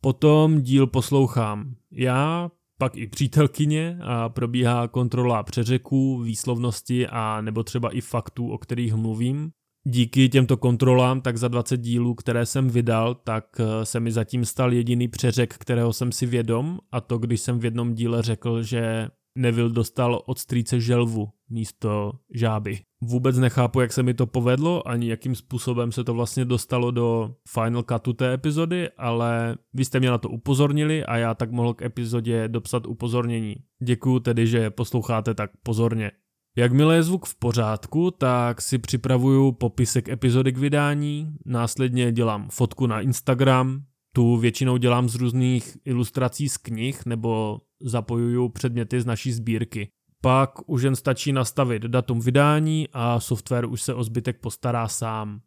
Potom 0.00 0.60
díl 0.60 0.86
poslouchám 0.86 1.74
já, 1.90 2.50
pak 2.78 2.96
i 2.96 3.06
přítelkyně 3.06 3.98
a 4.02 4.28
probíhá 4.28 4.88
kontrola 4.88 5.42
přeřeků, 5.42 6.22
výslovnosti 6.22 7.06
a 7.08 7.40
nebo 7.40 7.62
třeba 7.62 7.90
i 7.90 8.00
faktů, 8.00 8.50
o 8.50 8.58
kterých 8.58 8.94
mluvím. 8.94 9.50
Díky 9.84 10.28
těmto 10.28 10.56
kontrolám, 10.56 11.20
tak 11.20 11.36
za 11.36 11.48
20 11.48 11.76
dílů, 11.76 12.14
které 12.14 12.46
jsem 12.46 12.68
vydal, 12.68 13.14
tak 13.14 13.44
eh, 13.60 13.86
se 13.86 14.00
mi 14.00 14.12
zatím 14.12 14.44
stal 14.44 14.72
jediný 14.72 15.08
přeřek, 15.08 15.54
kterého 15.54 15.92
jsem 15.92 16.12
si 16.12 16.26
vědom, 16.26 16.78
a 16.92 17.00
to 17.00 17.18
když 17.18 17.40
jsem 17.40 17.58
v 17.58 17.64
jednom 17.64 17.94
díle 17.94 18.22
řekl, 18.22 18.62
že 18.62 19.08
Neville 19.38 19.72
dostal 19.72 20.22
od 20.26 20.38
strýce 20.38 20.80
želvu 20.80 21.28
místo 21.50 22.12
žáby. 22.34 22.78
Vůbec 23.00 23.38
nechápu, 23.38 23.80
jak 23.80 23.92
se 23.92 24.02
mi 24.02 24.14
to 24.14 24.26
povedlo, 24.26 24.88
ani 24.88 25.08
jakým 25.08 25.34
způsobem 25.34 25.92
se 25.92 26.04
to 26.04 26.14
vlastně 26.14 26.44
dostalo 26.44 26.90
do 26.90 27.34
final 27.48 27.82
cutu 27.82 28.12
té 28.12 28.32
epizody, 28.34 28.90
ale 28.98 29.56
vy 29.74 29.84
jste 29.84 30.00
mě 30.00 30.10
na 30.10 30.18
to 30.18 30.28
upozornili 30.28 31.04
a 31.04 31.16
já 31.16 31.34
tak 31.34 31.50
mohl 31.50 31.74
k 31.74 31.82
epizodě 31.82 32.48
dopsat 32.48 32.86
upozornění. 32.86 33.56
Děkuju 33.82 34.20
tedy, 34.20 34.46
že 34.46 34.70
posloucháte 34.70 35.34
tak 35.34 35.50
pozorně. 35.62 36.10
Jakmile 36.56 36.94
je 36.94 37.02
zvuk 37.02 37.26
v 37.26 37.34
pořádku, 37.34 38.10
tak 38.10 38.62
si 38.62 38.78
připravuju 38.78 39.52
popisek 39.52 40.08
epizody 40.08 40.52
k 40.52 40.58
vydání, 40.58 41.34
následně 41.46 42.12
dělám 42.12 42.48
fotku 42.50 42.86
na 42.86 43.00
Instagram, 43.00 43.82
tu 44.14 44.36
většinou 44.36 44.76
dělám 44.76 45.08
z 45.08 45.14
různých 45.14 45.76
ilustrací 45.84 46.48
z 46.48 46.56
knih 46.56 47.06
nebo 47.06 47.60
zapojuju 47.82 48.48
předměty 48.48 49.00
z 49.00 49.06
naší 49.06 49.32
sbírky. 49.32 49.88
Pak 50.20 50.70
už 50.70 50.82
jen 50.82 50.96
stačí 50.96 51.32
nastavit 51.32 51.82
datum 51.82 52.20
vydání 52.20 52.88
a 52.92 53.20
software 53.20 53.66
už 53.66 53.82
se 53.82 53.94
o 53.94 54.04
zbytek 54.04 54.40
postará 54.40 54.88
sám. 54.88 55.40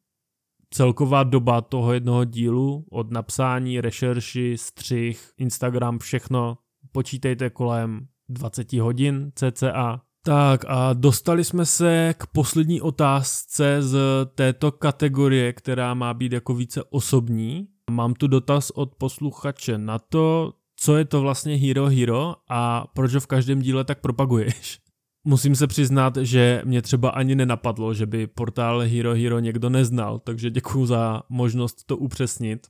Celková 0.69 1.24
doba 1.24 1.62
toho 1.62 1.93
jednoho 1.93 2.25
dílu 2.25 2.85
od 2.91 3.12
napsání, 3.12 3.81
rešerši, 3.81 4.55
střih, 4.57 5.31
Instagram, 5.38 6.00
všechno 6.00 6.57
počítejte 6.91 7.50
kolem 7.50 8.07
20 8.29 8.74
hodin 8.74 9.31
cca. 9.35 10.01
Tak 10.25 10.65
a 10.67 10.94
dostali 10.94 11.44
jsme 11.44 11.65
se 11.65 12.13
k 12.17 12.27
poslední 12.27 12.82
otázce 12.82 13.77
z 13.82 13.98
této 14.36 14.72
kategorie, 14.72 15.53
která 15.53 15.94
má 15.94 16.13
být 16.13 16.32
jako 16.32 16.55
více 16.55 16.84
osobní. 16.84 17.67
Mám 17.91 18.13
tu 18.13 18.27
dotaz 18.27 18.70
od 18.70 18.96
posluchače 18.96 19.77
na 19.77 20.00
to, 20.00 20.53
co 20.79 20.98
je 20.98 21.05
to 21.05 21.22
vlastně 21.22 21.55
Hero 21.55 21.86
Hero 21.86 22.36
a 22.50 22.88
proč 22.94 23.13
ho 23.13 23.20
v 23.20 23.27
každém 23.27 23.62
díle 23.62 23.84
tak 23.84 24.01
propaguješ. 24.01 24.79
Musím 25.27 25.55
se 25.55 25.67
přiznat, 25.67 26.17
že 26.17 26.62
mě 26.65 26.82
třeba 26.82 27.10
ani 27.10 27.36
nenapadlo, 27.36 27.94
že 27.94 28.05
by 28.05 28.27
portál 28.27 28.79
Hero 28.79 29.13
Hero 29.13 29.39
někdo 29.39 29.70
neznal, 29.70 30.20
takže 30.20 30.50
děkuji 30.50 30.86
za 30.86 31.24
možnost 31.29 31.84
to 31.86 31.98
upřesnit. 31.98 32.67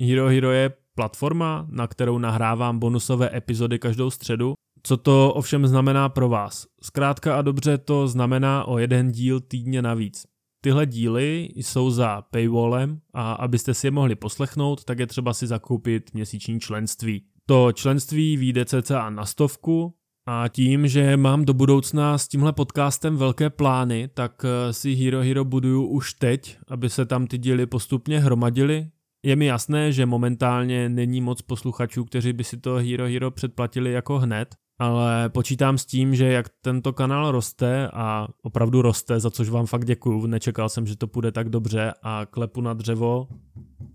Hero 0.00 0.28
Hero 0.28 0.50
je 0.50 0.72
platforma, 0.94 1.66
na 1.70 1.86
kterou 1.86 2.18
nahrávám 2.18 2.78
bonusové 2.78 3.36
epizody 3.36 3.78
každou 3.78 4.10
středu 4.10 4.54
co 4.82 4.96
to 4.96 5.34
ovšem 5.34 5.66
znamená 5.66 6.08
pro 6.08 6.28
vás? 6.28 6.66
Zkrátka 6.82 7.38
a 7.38 7.42
dobře 7.42 7.78
to 7.78 8.08
znamená 8.08 8.64
o 8.64 8.78
jeden 8.78 9.12
díl 9.12 9.40
týdně 9.40 9.82
navíc. 9.82 10.26
Tyhle 10.64 10.86
díly 10.86 11.48
jsou 11.54 11.90
za 11.90 12.22
paywallem 12.22 13.00
a 13.14 13.32
abyste 13.32 13.74
si 13.74 13.86
je 13.86 13.90
mohli 13.90 14.14
poslechnout, 14.14 14.84
tak 14.84 14.98
je 14.98 15.06
třeba 15.06 15.34
si 15.34 15.46
zakoupit 15.46 16.14
měsíční 16.14 16.60
členství. 16.60 17.24
To 17.46 17.72
členství 17.72 18.36
vyjde 18.36 18.64
cca 18.64 19.10
na 19.10 19.26
stovku 19.26 19.94
a 20.28 20.48
tím, 20.48 20.88
že 20.88 21.16
mám 21.16 21.44
do 21.44 21.54
budoucna 21.54 22.18
s 22.18 22.28
tímhle 22.28 22.52
podcastem 22.52 23.16
velké 23.16 23.50
plány, 23.50 24.08
tak 24.14 24.44
si 24.70 24.94
Hero 24.94 25.20
Hero 25.20 25.44
buduju 25.44 25.86
už 25.86 26.14
teď, 26.14 26.58
aby 26.68 26.90
se 26.90 27.06
tam 27.06 27.26
ty 27.26 27.38
díly 27.38 27.66
postupně 27.66 28.20
hromadily 28.20 28.86
Je 29.24 29.36
mi 29.36 29.46
jasné, 29.46 29.92
že 29.92 30.06
momentálně 30.06 30.88
není 30.88 31.20
moc 31.20 31.42
posluchačů, 31.42 32.04
kteří 32.04 32.32
by 32.32 32.44
si 32.44 32.56
to 32.56 32.74
Hero 32.74 33.04
Hero 33.04 33.30
předplatili 33.30 33.92
jako 33.92 34.18
hned, 34.18 34.54
ale 34.82 35.28
počítám 35.28 35.78
s 35.78 35.86
tím, 35.86 36.14
že 36.14 36.26
jak 36.26 36.46
tento 36.60 36.92
kanál 36.92 37.30
roste 37.30 37.88
a 37.92 38.28
opravdu 38.42 38.82
roste, 38.82 39.20
za 39.20 39.30
což 39.30 39.48
vám 39.48 39.66
fakt 39.66 39.84
děkuju, 39.84 40.26
nečekal 40.26 40.68
jsem, 40.68 40.86
že 40.86 40.96
to 40.96 41.06
půjde 41.06 41.32
tak 41.32 41.48
dobře 41.48 41.92
a 42.02 42.26
klepu 42.30 42.60
na 42.60 42.74
dřevo, 42.74 43.28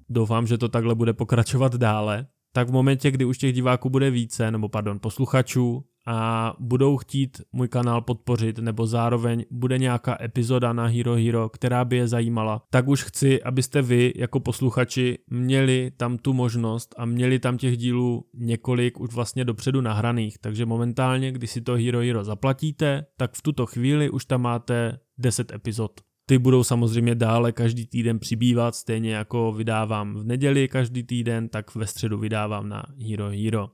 doufám, 0.09 0.47
že 0.47 0.57
to 0.57 0.69
takhle 0.69 0.95
bude 0.95 1.13
pokračovat 1.13 1.75
dále, 1.75 2.27
tak 2.53 2.69
v 2.69 2.71
momentě, 2.71 3.11
kdy 3.11 3.25
už 3.25 3.37
těch 3.37 3.53
diváků 3.53 3.89
bude 3.89 4.11
více, 4.11 4.51
nebo 4.51 4.69
pardon, 4.69 4.99
posluchačů 4.99 5.83
a 6.07 6.53
budou 6.59 6.97
chtít 6.97 7.41
můj 7.51 7.67
kanál 7.67 8.01
podpořit, 8.01 8.59
nebo 8.59 8.87
zároveň 8.87 9.45
bude 9.51 9.77
nějaká 9.77 10.17
epizoda 10.23 10.73
na 10.73 10.85
Hero 10.85 11.15
Hero, 11.15 11.49
která 11.49 11.85
by 11.85 11.97
je 11.97 12.07
zajímala, 12.07 12.61
tak 12.69 12.87
už 12.87 13.03
chci, 13.03 13.43
abyste 13.43 13.81
vy 13.81 14.13
jako 14.15 14.39
posluchači 14.39 15.17
měli 15.29 15.91
tam 15.97 16.17
tu 16.17 16.33
možnost 16.33 16.95
a 16.97 17.05
měli 17.05 17.39
tam 17.39 17.57
těch 17.57 17.77
dílů 17.77 18.25
několik 18.33 18.99
už 18.99 19.13
vlastně 19.13 19.45
dopředu 19.45 19.81
nahraných, 19.81 20.37
takže 20.37 20.65
momentálně, 20.65 21.31
když 21.31 21.51
si 21.51 21.61
to 21.61 21.73
Hero 21.75 21.99
Hero 21.99 22.23
zaplatíte, 22.23 23.05
tak 23.17 23.33
v 23.33 23.41
tuto 23.41 23.65
chvíli 23.65 24.09
už 24.09 24.25
tam 24.25 24.41
máte 24.41 24.99
10 25.17 25.51
epizod. 25.51 25.91
Ty 26.25 26.37
budou 26.37 26.63
samozřejmě 26.63 27.15
dále 27.15 27.51
každý 27.51 27.85
týden 27.85 28.19
přibývat, 28.19 28.75
stejně 28.75 29.13
jako 29.13 29.51
vydávám 29.51 30.15
v 30.15 30.23
neděli 30.23 30.67
každý 30.67 31.03
týden, 31.03 31.49
tak 31.49 31.75
ve 31.75 31.87
středu 31.87 32.17
vydávám 32.17 32.69
na 32.69 32.83
Hero 33.09 33.29
Hero. 33.29 33.69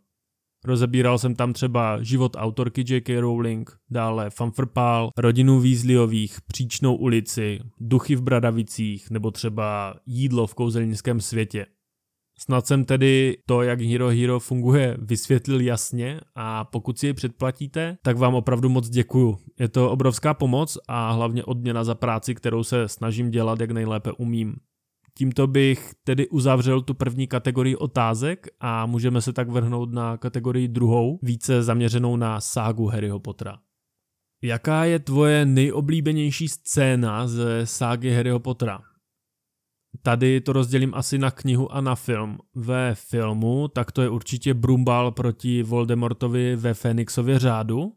Rozebíral 0.65 1.17
jsem 1.17 1.35
tam 1.35 1.53
třeba 1.53 2.03
život 2.03 2.35
autorky 2.39 2.83
J.K. 2.89 3.19
Rowling, 3.19 3.77
dále 3.89 4.29
Fanfrpál, 4.29 5.09
rodinu 5.17 5.59
Weasleyových, 5.59 6.37
Příčnou 6.47 6.95
ulici, 6.95 7.59
Duchy 7.79 8.15
v 8.15 8.21
Bradavicích 8.21 9.09
nebo 9.09 9.31
třeba 9.31 9.95
Jídlo 10.05 10.47
v 10.47 10.53
kouzelnickém 10.53 11.21
světě. 11.21 11.65
Snad 12.39 12.67
jsem 12.67 12.85
tedy 12.85 13.37
to, 13.45 13.61
jak 13.61 13.81
Hero 13.81 14.09
Hero 14.09 14.39
funguje, 14.39 14.97
vysvětlil 14.99 15.61
jasně 15.61 16.19
a 16.35 16.63
pokud 16.63 16.99
si 16.99 17.07
ji 17.07 17.13
předplatíte, 17.13 17.97
tak 18.03 18.17
vám 18.17 18.35
opravdu 18.35 18.69
moc 18.69 18.89
děkuju. 18.89 19.37
Je 19.59 19.69
to 19.69 19.91
obrovská 19.91 20.33
pomoc 20.33 20.77
a 20.87 21.11
hlavně 21.11 21.43
odměna 21.43 21.83
za 21.83 21.95
práci, 21.95 22.35
kterou 22.35 22.63
se 22.63 22.87
snažím 22.87 23.31
dělat, 23.31 23.59
jak 23.59 23.71
nejlépe 23.71 24.11
umím. 24.11 24.55
Tímto 25.17 25.47
bych 25.47 25.91
tedy 26.03 26.29
uzavřel 26.29 26.81
tu 26.81 26.93
první 26.93 27.27
kategorii 27.27 27.75
otázek 27.75 28.47
a 28.59 28.85
můžeme 28.85 29.21
se 29.21 29.33
tak 29.33 29.49
vrhnout 29.49 29.93
na 29.93 30.17
kategorii 30.17 30.67
druhou, 30.67 31.19
více 31.21 31.63
zaměřenou 31.63 32.15
na 32.15 32.41
ságu 32.41 32.87
Harryho 32.87 33.19
Pottera. 33.19 33.59
Jaká 34.43 34.85
je 34.85 34.99
tvoje 34.99 35.45
nejoblíbenější 35.45 36.47
scéna 36.47 37.27
ze 37.27 37.65
ságy 37.65 38.15
Harryho 38.15 38.39
Pottera? 38.39 38.81
Tady 40.01 40.41
to 40.41 40.53
rozdělím 40.53 40.93
asi 40.93 41.17
na 41.17 41.31
knihu 41.31 41.71
a 41.71 41.81
na 41.81 41.95
film. 41.95 42.37
Ve 42.55 42.95
filmu 42.95 43.67
tak 43.67 43.91
to 43.91 44.01
je 44.01 44.09
určitě 44.09 44.53
Brumbal 44.53 45.11
proti 45.11 45.63
Voldemortovi 45.63 46.55
ve 46.55 46.73
Fénixově 46.73 47.39
řádu, 47.39 47.93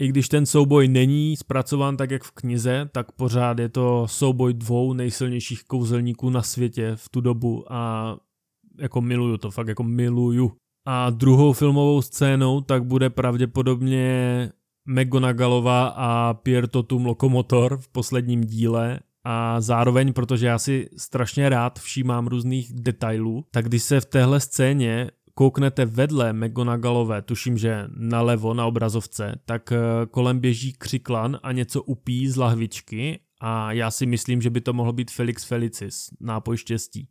i 0.00 0.08
když 0.08 0.28
ten 0.28 0.46
souboj 0.46 0.88
není 0.88 1.36
zpracován 1.36 1.96
tak, 1.96 2.10
jak 2.10 2.24
v 2.24 2.30
knize, 2.30 2.88
tak 2.92 3.12
pořád 3.12 3.58
je 3.58 3.68
to 3.68 4.08
souboj 4.08 4.54
dvou 4.54 4.92
nejsilnějších 4.92 5.64
kouzelníků 5.64 6.30
na 6.30 6.42
světě 6.42 6.92
v 6.94 7.08
tu 7.08 7.20
dobu 7.20 7.72
a 7.72 8.16
jako 8.80 9.00
miluju 9.00 9.36
to, 9.38 9.50
fakt 9.50 9.68
jako 9.68 9.82
miluju. 9.82 10.52
A 10.86 11.10
druhou 11.10 11.52
filmovou 11.52 12.02
scénou 12.02 12.60
tak 12.60 12.84
bude 12.84 13.10
pravděpodobně 13.10 14.52
McGonagallová 14.86 15.86
a 15.86 16.34
Pierre 16.34 16.68
Totum 16.68 17.06
Lokomotor 17.06 17.78
v 17.78 17.88
posledním 17.88 18.44
díle 18.44 19.00
a 19.24 19.60
zároveň, 19.60 20.12
protože 20.12 20.46
já 20.46 20.58
si 20.58 20.88
strašně 20.96 21.48
rád 21.48 21.78
všímám 21.78 22.26
různých 22.26 22.72
detailů, 22.72 23.44
tak 23.50 23.64
když 23.64 23.82
se 23.82 24.00
v 24.00 24.06
téhle 24.06 24.40
scéně 24.40 25.10
kouknete 25.40 25.84
vedle 25.84 26.32
McGonagallové, 26.32 27.22
tuším, 27.22 27.58
že 27.58 27.84
nalevo 27.88 28.54
na 28.54 28.66
obrazovce, 28.66 29.40
tak 29.44 29.72
eh, 29.72 29.78
kolem 30.10 30.38
běží 30.40 30.72
křiklan 30.72 31.38
a 31.42 31.52
něco 31.52 31.82
upí 31.82 32.28
z 32.28 32.36
lahvičky 32.36 33.20
a 33.40 33.72
já 33.72 33.90
si 33.90 34.06
myslím, 34.06 34.42
že 34.42 34.50
by 34.50 34.60
to 34.60 34.72
mohl 34.72 34.92
být 34.92 35.10
Felix 35.10 35.44
Felicis, 35.44 36.10
nápoj 36.20 36.56
štěstí. 36.56 37.08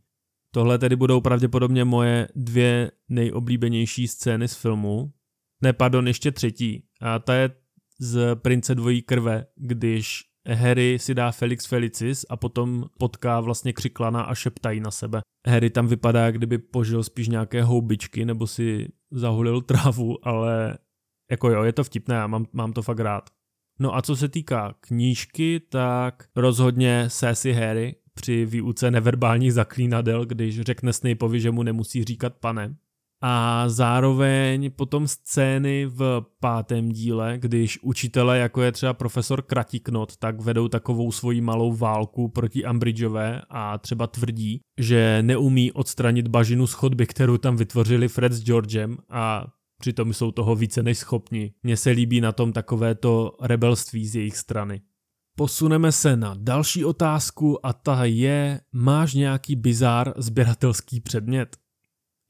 Tohle 0.52 0.78
tedy 0.78 0.96
budou 0.96 1.22
pravděpodobně 1.22 1.86
moje 1.86 2.28
dvě 2.36 2.92
nejoblíbenější 3.10 4.08
scény 4.08 4.48
z 4.48 4.56
filmu. 4.56 5.14
Ne, 5.62 5.74
pardon, 5.74 6.08
ještě 6.08 6.32
třetí. 6.32 6.84
A 7.02 7.20
ta 7.20 7.36
je 7.36 7.50
z 8.00 8.36
Prince 8.36 8.76
dvojí 8.76 9.02
krve, 9.02 9.46
když 9.56 10.24
Harry 10.54 11.00
si 11.00 11.14
dá 11.14 11.32
Felix 11.32 11.66
Felicis 11.66 12.26
a 12.30 12.38
potom 12.38 12.86
potká 12.98 13.40
vlastně 13.40 13.74
křiklana 13.74 14.22
a 14.22 14.36
šeptají 14.36 14.80
na 14.80 14.92
sebe. 14.92 15.22
Harry 15.48 15.70
tam 15.70 15.88
vypadá, 15.88 16.32
kdyby 16.32 16.58
požil 16.58 17.04
spíš 17.04 17.28
nějaké 17.28 17.64
houbičky 17.64 18.26
nebo 18.26 18.48
si 18.48 18.88
zahulil 19.12 19.62
trávu, 19.62 20.28
ale 20.28 20.78
jako 21.32 21.50
jo, 21.50 21.64
je 21.64 21.74
to 21.74 21.84
vtipné 21.84 22.22
a 22.22 22.28
mám, 22.28 22.46
mám 22.54 22.74
to 22.74 22.82
fakt 22.82 23.00
rád. 23.00 23.30
No 23.80 23.96
a 23.96 24.02
co 24.02 24.16
se 24.16 24.30
týká 24.30 24.76
knížky, 24.80 25.60
tak 25.60 26.28
rozhodně 26.36 27.06
Sassy 27.08 27.54
Harry 27.54 27.96
při 28.14 28.46
výuce 28.46 28.92
neverbálních 28.92 29.54
zaklínadel, 29.54 30.26
když 30.26 30.62
řekne 30.62 30.94
Snapeovi, 30.94 31.40
že 31.40 31.52
mu 31.52 31.64
nemusí 31.64 32.04
říkat 32.04 32.34
pane, 32.34 32.76
a 33.22 33.64
zároveň 33.70 34.72
potom 34.72 35.08
scény 35.08 35.86
v 35.86 36.26
pátém 36.40 36.90
díle, 36.90 37.38
když 37.38 37.80
učitele, 37.84 38.38
jako 38.38 38.62
je 38.62 38.72
třeba 38.72 38.94
profesor 38.94 39.42
Kratiknot, 39.42 40.18
tak 40.18 40.42
vedou 40.42 40.68
takovou 40.68 41.12
svoji 41.12 41.42
malou 41.42 41.74
válku 41.74 42.28
proti 42.28 42.66
Ambridgeové 42.66 43.42
a 43.50 43.78
třeba 43.78 44.08
tvrdí, 44.08 44.62
že 44.80 45.20
neumí 45.22 45.72
odstranit 45.72 46.28
bažinu 46.28 46.68
z 46.68 46.74
chodby, 46.74 47.08
kterou 47.08 47.38
tam 47.38 47.56
vytvořili 47.56 48.08
Fred 48.08 48.34
s 48.34 48.44
Georgem 48.44 48.98
a 49.10 49.48
přitom 49.80 50.14
jsou 50.14 50.32
toho 50.32 50.56
více 50.56 50.84
než 50.84 50.98
schopni. 50.98 51.54
Mně 51.64 51.78
se 51.78 51.90
líbí 51.90 52.22
na 52.22 52.32
tom 52.32 52.54
takovéto 52.54 53.38
rebelství 53.42 54.08
z 54.08 54.16
jejich 54.16 54.38
strany. 54.38 54.82
Posuneme 55.36 55.92
se 55.92 56.18
na 56.18 56.36
další 56.40 56.86
otázku 56.86 57.66
a 57.66 57.74
ta 57.74 58.06
je, 58.06 58.62
máš 58.72 59.14
nějaký 59.14 59.56
bizár 59.56 60.14
sběratelský 60.18 61.00
předmět? 61.00 61.58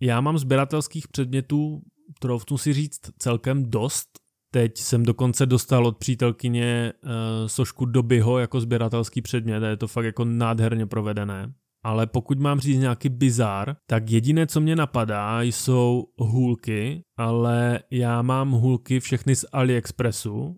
Já 0.01 0.21
mám 0.21 0.37
sběratelských 0.37 1.07
předmětů, 1.07 1.81
troufnu 2.19 2.57
si 2.57 2.73
říct, 2.73 2.99
celkem 3.17 3.69
dost. 3.69 4.07
Teď 4.51 4.77
jsem 4.77 5.03
dokonce 5.03 5.45
dostal 5.45 5.87
od 5.87 5.97
přítelkyně 5.97 6.93
uh, 7.03 7.09
sošku 7.47 7.85
Dobyho 7.85 8.39
jako 8.39 8.61
sběratelský 8.61 9.21
předmět 9.21 9.63
a 9.63 9.67
je 9.67 9.77
to 9.77 9.87
fakt 9.87 10.05
jako 10.05 10.25
nádherně 10.25 10.85
provedené. 10.85 11.53
Ale 11.83 12.07
pokud 12.07 12.39
mám 12.39 12.59
říct 12.59 12.79
nějaký 12.79 13.09
bizár, 13.09 13.75
tak 13.87 14.09
jediné, 14.09 14.47
co 14.47 14.61
mě 14.61 14.75
napadá, 14.75 15.41
jsou 15.41 16.05
hůlky, 16.17 17.03
ale 17.17 17.79
já 17.91 18.21
mám 18.21 18.51
hůlky 18.51 18.99
všechny 18.99 19.35
z 19.35 19.45
AliExpressu. 19.51 20.55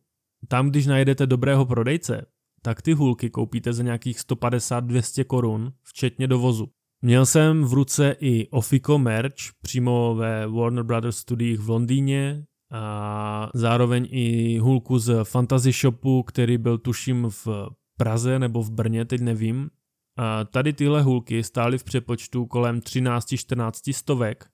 Tam, 0.47 0.69
když 0.69 0.85
najdete 0.85 1.27
dobrého 1.27 1.65
prodejce, 1.65 2.25
tak 2.61 2.81
ty 2.81 2.93
hůlky 2.93 3.29
koupíte 3.29 3.73
za 3.73 3.83
nějakých 3.83 4.17
150-200 4.17 5.23
korun, 5.23 5.73
včetně 5.83 6.27
dovozu. 6.27 6.67
Měl 7.03 7.25
jsem 7.25 7.63
v 7.63 7.73
ruce 7.73 8.15
i 8.19 8.47
Ofico 8.49 8.97
merch 8.97 9.35
přímo 9.61 10.15
ve 10.15 10.47
Warner 10.47 10.83
Brothers 10.83 11.17
studiích 11.17 11.59
v 11.59 11.69
Londýně 11.69 12.45
a 12.71 13.49
zároveň 13.53 14.07
i 14.11 14.57
hůlku 14.57 14.99
z 14.99 15.23
Fantasy 15.23 15.71
Shopu, 15.71 16.23
který 16.23 16.57
byl 16.57 16.77
tuším 16.77 17.27
v 17.29 17.47
Praze 17.97 18.39
nebo 18.39 18.63
v 18.63 18.71
Brně, 18.71 19.05
teď 19.05 19.21
nevím. 19.21 19.69
A 20.17 20.43
tady 20.45 20.73
tyhle 20.73 21.01
hůlky 21.01 21.43
stály 21.43 21.77
v 21.77 21.83
přepočtu 21.83 22.45
kolem 22.45 22.79
13-14 22.79 23.93
stovek 23.93 24.50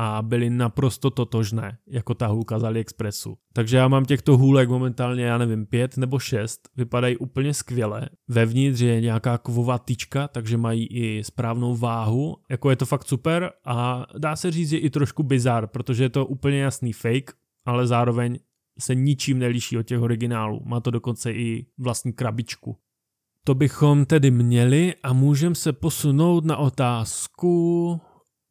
a 0.00 0.22
byly 0.22 0.50
naprosto 0.50 1.10
totožné, 1.10 1.78
jako 1.88 2.14
ta 2.14 2.26
hůlka 2.26 2.58
z 2.58 2.64
AliExpressu. 2.64 3.36
Takže 3.52 3.76
já 3.76 3.88
mám 3.88 4.04
těchto 4.04 4.36
hůlek 4.36 4.68
momentálně, 4.68 5.24
já 5.24 5.38
nevím, 5.38 5.66
pět 5.66 5.96
nebo 5.96 6.18
šest, 6.18 6.68
vypadají 6.76 7.16
úplně 7.16 7.54
skvěle. 7.54 8.08
Vevnitř 8.28 8.80
je 8.80 9.00
nějaká 9.00 9.38
kovová 9.38 9.78
tyčka, 9.78 10.28
takže 10.28 10.56
mají 10.56 10.86
i 10.86 11.24
správnou 11.24 11.76
váhu, 11.76 12.36
jako 12.50 12.70
je 12.70 12.76
to 12.76 12.86
fakt 12.86 13.08
super 13.08 13.52
a 13.64 14.06
dá 14.18 14.36
se 14.36 14.50
říct, 14.50 14.68
že 14.68 14.78
i 14.78 14.90
trošku 14.90 15.22
bizar, 15.22 15.66
protože 15.66 16.04
je 16.04 16.08
to 16.08 16.26
úplně 16.26 16.60
jasný 16.60 16.92
fake, 16.92 17.32
ale 17.66 17.86
zároveň 17.86 18.38
se 18.78 18.94
ničím 18.94 19.38
neliší 19.38 19.78
od 19.78 19.82
těch 19.82 20.00
originálů. 20.00 20.60
Má 20.64 20.80
to 20.80 20.90
dokonce 20.90 21.32
i 21.32 21.66
vlastní 21.78 22.12
krabičku. 22.12 22.76
To 23.44 23.54
bychom 23.54 24.04
tedy 24.04 24.30
měli 24.30 24.94
a 25.02 25.12
můžeme 25.12 25.54
se 25.54 25.72
posunout 25.72 26.44
na 26.44 26.56
otázku, 26.56 28.00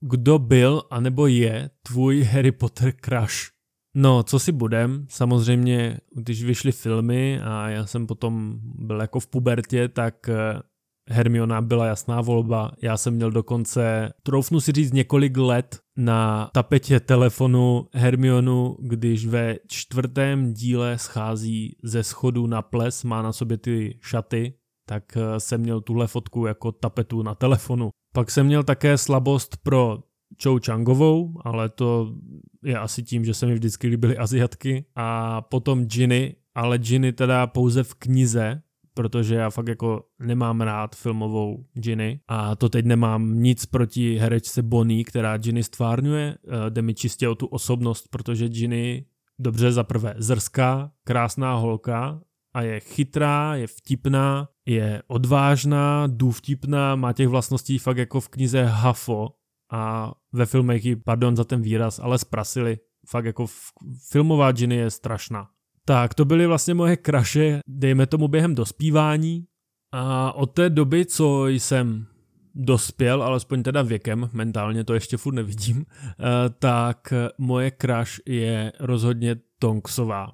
kdo 0.02 0.40
byl 0.40 0.84
anebo 0.90 1.28
je 1.28 1.70
tvůj 1.88 2.24
Harry 2.24 2.52
Potter 2.52 2.94
crush? 3.06 3.58
No, 3.96 4.24
co 4.24 4.40
si 4.40 4.52
budem, 4.52 5.06
samozřejmě, 5.10 5.98
když 6.16 6.44
vyšly 6.44 6.72
filmy 6.72 7.40
a 7.44 7.70
já 7.70 7.86
jsem 7.86 8.08
potom 8.08 8.60
byl 8.62 9.02
jako 9.02 9.20
v 9.20 9.28
pubertě, 9.28 9.88
tak 9.88 10.30
eh, 10.30 10.62
Hermiona 11.10 11.62
byla 11.62 11.86
jasná 11.86 12.22
volba. 12.22 12.72
Já 12.82 12.98
jsem 12.98 13.14
měl 13.14 13.32
dokonce, 13.32 14.14
troufnu 14.24 14.60
si 14.60 14.72
říct, 14.72 14.92
několik 14.92 15.38
let 15.38 15.80
na 15.98 16.50
tapetě 16.54 17.00
telefonu 17.00 17.88
Hermionu, 17.94 18.78
když 18.80 19.28
ve 19.28 19.56
čtvrtém 19.68 20.54
díle 20.54 20.98
schází 20.98 21.76
ze 21.84 22.04
schodu 22.04 22.48
na 22.48 22.62
ples, 22.62 23.04
má 23.04 23.22
na 23.22 23.34
sobě 23.34 23.58
ty 23.58 24.00
šaty, 24.02 24.54
tak 24.88 25.18
eh, 25.18 25.40
jsem 25.40 25.62
měl 25.62 25.82
tuhle 25.82 26.08
fotku 26.08 26.46
jako 26.46 26.72
tapetu 26.72 27.24
na 27.24 27.36
telefonu 27.36 27.90
Pak 28.18 28.32
jsem 28.32 28.46
měl 28.46 28.64
také 28.64 28.98
slabost 28.98 29.58
pro 29.64 30.00
Chou 30.44 30.60
Changovou, 30.66 31.34
ale 31.44 31.70
to 31.70 32.16
je 32.64 32.80
asi 32.80 33.04
tím, 33.04 33.26
že 33.26 33.34
se 33.34 33.46
mi 33.46 33.54
vždycky 33.54 33.88
líbily 33.88 34.18
Aziatky. 34.18 34.86
A 34.96 35.42
potom 35.42 35.86
Ginny, 35.86 36.36
ale 36.56 36.78
Ginny 36.78 37.14
teda 37.14 37.48
pouze 37.48 37.84
v 37.84 37.94
knize, 37.94 38.62
protože 38.94 39.36
já 39.36 39.50
fakt 39.50 39.68
jako 39.68 40.04
nemám 40.20 40.62
rád 40.62 40.96
filmovou 40.96 41.66
Ginny 41.74 42.20
a 42.28 42.56
to 42.56 42.70
teď 42.70 42.86
nemám 42.86 43.34
nic 43.34 43.66
proti 43.66 44.16
herečce 44.16 44.62
Bonnie, 44.62 45.04
která 45.04 45.38
Ginny 45.38 45.64
stvárňuje, 45.64 46.38
eh, 46.48 46.70
jde 46.70 46.82
mi 46.82 46.94
čistě 46.94 47.28
o 47.28 47.36
tu 47.36 47.48
osobnost, 47.48 48.08
protože 48.10 48.50
Ginny 48.50 49.06
dobře 49.40 49.72
za 49.72 49.84
prvé 49.84 50.16
zrská, 50.18 50.92
krásná 51.04 51.56
holka 51.56 52.22
a 52.58 52.62
je 52.62 52.80
chytrá, 52.80 53.56
je 53.56 53.68
vtipná, 53.68 54.50
je 54.66 55.04
odvážná, 55.08 56.08
důvtipná, 56.08 56.96
má 56.96 57.14
těch 57.14 57.28
vlastností 57.28 57.78
fakt 57.78 57.98
jako 57.98 58.20
v 58.20 58.30
knize 58.30 58.64
Hafo 58.64 59.30
a 59.72 60.12
ve 60.34 60.46
filmech 60.46 60.86
ji, 60.86 60.96
pardon 60.96 61.36
za 61.36 61.44
ten 61.44 61.62
výraz, 61.62 62.00
ale 62.00 62.18
zprasili. 62.18 62.78
Fakt 63.08 63.26
jako 63.26 63.46
filmová 64.12 64.52
Ginny 64.52 64.76
je 64.76 64.92
strašná. 64.92 65.48
Tak, 65.86 66.14
to 66.14 66.26
byly 66.26 66.48
vlastně 66.48 66.74
moje 66.74 66.98
kraše, 66.98 67.60
dejme 67.68 68.08
tomu 68.08 68.28
během 68.28 68.56
dospívání. 68.56 69.46
A 69.92 70.32
od 70.32 70.46
té 70.46 70.70
doby, 70.70 71.06
co 71.06 71.48
jsem 71.48 72.06
dospěl, 72.56 73.24
alespoň 73.24 73.64
teda 73.64 73.82
věkem, 73.82 74.30
mentálně 74.34 74.84
to 74.84 74.94
ještě 74.94 75.18
furt 75.18 75.34
nevidím, 75.34 75.86
eh, 75.90 76.14
tak 76.60 77.14
moje 77.38 77.72
crush 77.82 78.20
je 78.26 78.74
rozhodně 78.80 79.36
Tonksová. 79.60 80.32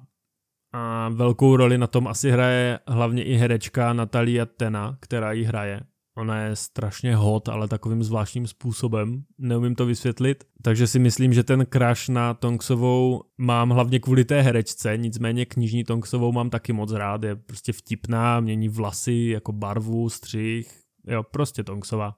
A 0.76 1.08
velkou 1.08 1.56
roli 1.56 1.78
na 1.78 1.86
tom 1.86 2.08
asi 2.08 2.30
hraje 2.30 2.78
hlavně 2.86 3.24
i 3.24 3.34
herečka 3.34 3.92
Natalia 3.92 4.46
Tena, 4.46 4.96
která 5.00 5.32
ji 5.32 5.44
hraje. 5.44 5.80
Ona 6.16 6.38
je 6.38 6.56
strašně 6.56 7.16
hot, 7.16 7.48
ale 7.48 7.68
takovým 7.68 8.02
zvláštním 8.02 8.46
způsobem. 8.46 9.24
Neumím 9.38 9.74
to 9.74 9.86
vysvětlit. 9.86 10.44
Takže 10.62 10.86
si 10.86 10.98
myslím, 10.98 11.32
že 11.32 11.44
ten 11.44 11.66
crush 11.72 12.08
na 12.08 12.34
Tonksovou 12.34 13.22
mám 13.38 13.70
hlavně 13.70 14.00
kvůli 14.00 14.24
té 14.24 14.42
herečce, 14.42 14.96
nicméně 14.96 15.46
knižní 15.46 15.84
Tonksovou 15.84 16.32
mám 16.32 16.50
taky 16.50 16.72
moc 16.72 16.92
rád. 16.92 17.22
Je 17.22 17.36
prostě 17.36 17.72
vtipná, 17.72 18.40
mění 18.40 18.68
vlasy 18.68 19.30
jako 19.32 19.52
barvu, 19.52 20.10
střih. 20.10 20.80
Jo, 21.06 21.22
prostě 21.22 21.64
Tonksová. 21.64 22.14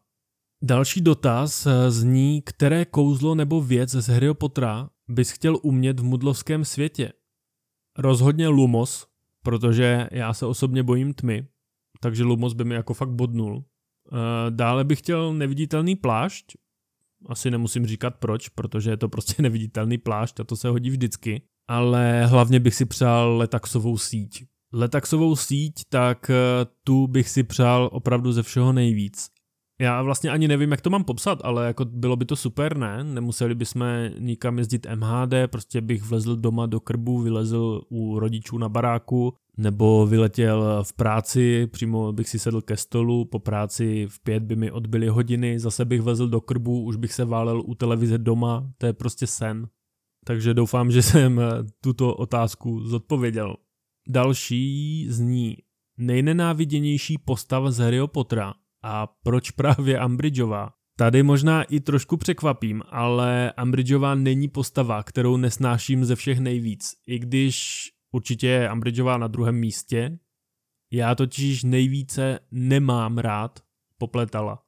Další 0.63 1.01
dotaz 1.01 1.67
eh, 1.67 1.91
zní, 1.91 2.43
které 2.43 2.85
kouzlo 2.85 3.35
nebo 3.35 3.61
věc 3.61 3.91
z 3.91 4.09
Harry 4.09 4.35
Pottera 4.35 4.91
bys 5.09 5.31
chtěl 5.31 5.59
umět 5.63 6.01
v 6.01 6.05
mudlovském 6.05 6.65
světě? 6.65 7.13
Rozhodně 7.99 8.49
Lumos, 8.49 9.07
protože 9.43 10.09
já 10.13 10.35
se 10.35 10.47
osobně 10.47 10.83
bojím 10.83 11.15
tmy, 11.15 11.47
takže 12.01 12.25
Lumos 12.25 12.53
by 12.53 12.65
mi 12.65 12.75
jako 12.75 12.95
fakt 12.95 13.11
bodnul. 13.11 13.65
Eh, 14.13 14.51
dále 14.51 14.85
bych 14.85 14.99
chtěl 14.99 15.35
neviditelný 15.35 15.97
plášť. 15.97 16.57
Asi 17.29 17.51
nemusím 17.51 17.87
říkat 17.87 18.15
proč, 18.17 18.49
protože 18.49 18.91
je 18.91 18.97
to 18.97 19.09
prostě 19.09 19.35
neviditelný 19.43 19.99
plášť 19.99 20.41
a 20.41 20.45
to 20.45 20.57
se 20.57 20.69
hodí 20.69 20.91
vždycky. 20.91 21.43
Ale 21.69 22.27
hlavně 22.27 22.61
bych 22.61 22.75
si 22.75 22.85
přál 22.85 23.37
letaxovou 23.37 23.99
síť. 23.99 24.45
Letaxovou 24.73 25.37
síť, 25.37 25.85
tak 25.89 26.31
eh, 26.31 26.35
tu 26.85 27.07
bych 27.07 27.29
si 27.29 27.43
přál 27.43 27.89
opravdu 27.93 28.33
ze 28.33 28.43
všeho 28.43 28.73
nejvíc. 28.73 29.29
Já 29.81 30.03
vlastně 30.03 30.31
ani 30.31 30.49
nevím, 30.49 30.71
jak 30.71 30.81
to 30.81 30.91
mám 30.91 31.05
popsat, 31.05 31.39
ale 31.45 31.67
jako 31.67 31.85
bylo 31.85 32.17
by 32.17 32.25
to 32.25 32.37
super, 32.37 32.77
ne? 32.77 33.05
Nemuseli 33.05 33.55
bychom 33.55 33.87
nikam 34.19 34.59
jezdit 34.59 34.87
MHD, 34.95 35.35
prostě 35.47 35.81
bych 35.81 36.03
vlezl 36.03 36.37
doma 36.37 36.67
do 36.67 36.81
krbu, 36.81 37.19
vylezl 37.19 37.81
u 37.89 38.19
rodičů 38.19 38.59
na 38.59 38.69
baráku, 38.69 39.35
nebo 39.57 40.07
vyletěl 40.07 40.85
v 40.85 40.93
práci, 40.93 41.67
přímo 41.67 42.13
bych 42.13 42.29
si 42.29 42.39
sedl 42.39 42.61
ke 42.61 42.77
stolu, 42.77 43.25
po 43.25 43.39
práci 43.39 44.07
v 44.11 44.21
pět 44.21 44.43
by 44.43 44.57
mi 44.57 44.71
odbyly 44.71 45.09
hodiny, 45.09 45.59
zase 45.59 45.85
bych 45.85 46.03
vezl 46.03 46.29
do 46.29 46.41
krbu, 46.41 46.83
už 46.83 46.97
bych 46.97 47.13
se 47.13 47.25
válel 47.25 47.63
u 47.67 47.75
televize 47.75 48.19
doma, 48.19 48.73
to 48.79 48.87
je 48.87 48.93
prostě 48.93 49.27
sen. 49.27 49.69
Takže 50.25 50.55
doufám, 50.55 50.91
že 50.91 51.03
jsem 51.03 51.41
tuto 51.81 52.15
otázku 52.15 52.81
zodpověděl. 52.81 53.57
Další 54.09 55.07
zní 55.09 55.57
nejnenáviděnější 55.99 57.19
postava 57.19 57.71
z 57.71 57.79
Harryho 57.79 58.09
Pottera 58.09 58.55
a 58.87 59.07
proč 59.23 59.51
právě 59.51 59.99
Ambridgeová? 59.99 60.73
Tady 60.99 61.23
možná 61.23 61.63
i 61.63 61.81
trošku 61.81 62.17
překvapím, 62.17 62.83
ale 62.91 63.53
Ambridgeová 63.53 64.15
není 64.15 64.49
postava, 64.49 65.03
kterou 65.03 65.37
nesnáším 65.37 66.05
ze 66.05 66.17
všech 66.17 66.39
nejvíc, 66.39 66.95
i 67.07 67.19
když 67.19 67.89
určitě 68.13 68.47
je 68.47 68.69
Ambridgeová 68.69 69.19
na 69.19 69.27
druhém 69.27 69.55
místě. 69.55 70.19
Já 70.93 71.15
totiž 71.15 71.65
nejvíce 71.65 72.39
nemám 72.51 73.19
rád 73.19 73.61
Popletala. 73.99 74.63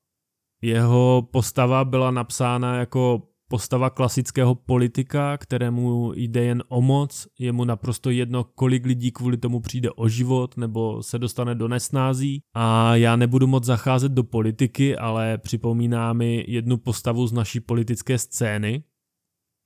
Jeho 0.63 1.29
postava 1.33 1.85
byla 1.85 2.11
napsána 2.11 2.77
jako 2.77 3.23
postava 3.49 3.91
klasického 3.91 4.55
politika, 4.55 5.39
kterému 5.39 6.13
jde 6.15 6.45
jen 6.45 6.63
o 6.69 6.81
moc, 6.81 7.29
je 7.39 7.53
mu 7.53 7.65
naprosto 7.65 8.11
jedno, 8.11 8.45
kolik 8.45 8.87
lidí 8.87 9.13
kvůli 9.13 9.37
tomu 9.37 9.61
přijde 9.61 9.91
o 9.91 10.09
život 10.09 10.57
nebo 10.57 11.03
se 11.03 11.19
dostane 11.19 11.55
do 11.55 11.69
nesnází. 11.69 12.41
A 12.55 12.97
já 12.97 13.17
nebudu 13.17 13.47
moc 13.47 13.65
zacházet 13.65 14.13
do 14.13 14.25
politiky, 14.25 14.97
ale 14.97 15.39
připomíná 15.39 16.13
mi 16.13 16.45
jednu 16.49 16.77
postavu 16.77 17.27
z 17.27 17.33
naší 17.33 17.61
politické 17.61 18.19
scény. 18.19 18.85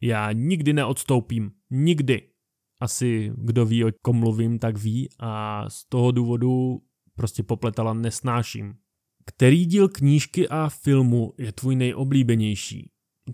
Já 0.02 0.32
nikdy 0.32 0.72
neodstoupím. 0.72 1.50
Nikdy. 1.70 2.28
Asi 2.80 3.32
kdo 3.36 3.66
ví, 3.66 3.84
o 3.84 3.88
kom 4.02 4.16
mluvím, 4.16 4.58
tak 4.58 4.78
ví 4.78 5.08
a 5.20 5.64
z 5.70 5.84
toho 5.88 6.10
důvodu 6.10 6.82
prostě 7.14 7.42
popletala 7.42 7.94
nesnáším. 7.94 8.74
Který 9.26 9.66
díl 9.66 9.88
knížky 9.88 10.48
a 10.48 10.68
filmu 10.68 11.34
je 11.38 11.52
tvůj 11.52 11.76
nejoblíbenější? 11.76 12.91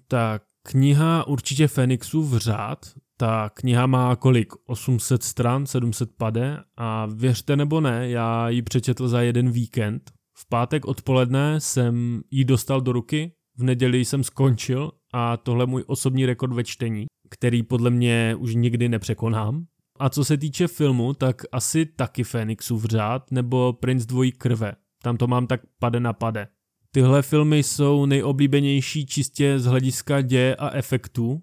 Tak 0.09 0.43
kniha 0.63 1.27
určitě 1.27 1.69
Fenixův 1.69 2.33
řád, 2.33 2.87
ta 3.17 3.51
kniha 3.55 3.87
má 3.87 4.17
kolik? 4.17 4.53
800 4.67 5.23
stran, 5.23 5.67
700 5.67 6.11
pade 6.17 6.59
a 6.77 7.07
věřte 7.07 7.57
nebo 7.57 7.81
ne, 7.81 8.11
já 8.11 8.49
ji 8.49 8.63
přečetl 8.63 9.09
za 9.09 9.23
jeden 9.23 9.51
víkend. 9.51 10.11
V 10.39 10.49
pátek 10.49 10.85
odpoledne 10.85 11.61
jsem 11.61 12.23
ji 12.31 12.45
dostal 12.45 12.81
do 12.81 12.93
ruky, 12.93 13.33
v 13.59 13.63
neděli 13.63 14.05
jsem 14.05 14.25
skončil 14.25 14.93
a 15.13 15.37
tohle 15.37 15.63
je 15.63 15.67
můj 15.67 15.85
osobní 15.87 16.27
rekord 16.27 16.53
ve 16.53 16.65
čtení, 16.65 17.07
který 17.31 17.63
podle 17.63 17.91
mě 17.91 18.37
už 18.39 18.55
nikdy 18.55 18.89
nepřekonám. 18.89 19.65
A 20.01 20.09
co 20.09 20.25
se 20.25 20.37
týče 20.37 20.69
filmu, 20.69 21.15
tak 21.15 21.43
asi 21.53 21.87
taky 21.87 22.25
Fenixův 22.25 22.85
řád 22.85 23.31
nebo 23.31 23.73
Prince 23.73 24.07
dvojí 24.07 24.33
krve. 24.33 24.73
Tam 25.03 25.17
to 25.17 25.27
mám 25.27 25.47
tak 25.47 25.61
pade 25.79 26.01
na 26.01 26.13
pade. 26.13 26.49
Tyhle 26.95 27.23
filmy 27.23 27.59
jsou 27.59 28.07
nejoblíbenější 28.07 29.07
čistě 29.07 29.59
z 29.59 29.65
hlediska 29.65 30.21
děje 30.21 30.57
a 30.57 30.71
efektů, 30.71 31.43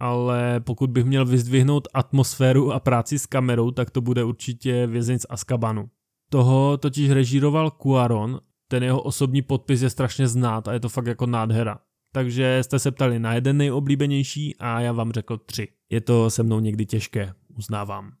ale 0.00 0.60
pokud 0.60 0.90
bych 0.90 1.04
měl 1.04 1.26
vyzdvihnout 1.26 1.88
atmosféru 1.94 2.72
a 2.72 2.80
práci 2.80 3.18
s 3.18 3.26
kamerou, 3.26 3.70
tak 3.70 3.90
to 3.90 4.00
bude 4.00 4.24
určitě 4.24 4.86
Vězeň 4.86 5.18
z 5.18 5.26
Azkabanu. 5.28 5.90
Toho 6.30 6.76
totiž 6.76 7.10
režíroval 7.10 7.70
Cuaron, 7.70 8.40
ten 8.68 8.82
jeho 8.82 9.02
osobní 9.02 9.42
podpis 9.42 9.82
je 9.82 9.90
strašně 9.90 10.28
znát 10.28 10.68
a 10.68 10.72
je 10.72 10.80
to 10.80 10.88
fakt 10.88 11.06
jako 11.06 11.26
nádhera. 11.26 11.78
Takže 12.12 12.58
jste 12.62 12.78
se 12.78 12.90
ptali 12.90 13.18
na 13.18 13.34
jeden 13.34 13.56
nejoblíbenější 13.56 14.56
a 14.56 14.80
já 14.80 14.92
vám 14.92 15.12
řekl 15.12 15.38
tři. 15.38 15.68
Je 15.90 16.00
to 16.00 16.30
se 16.30 16.42
mnou 16.42 16.60
někdy 16.60 16.86
těžké, 16.86 17.34
uznávám. 17.58 18.12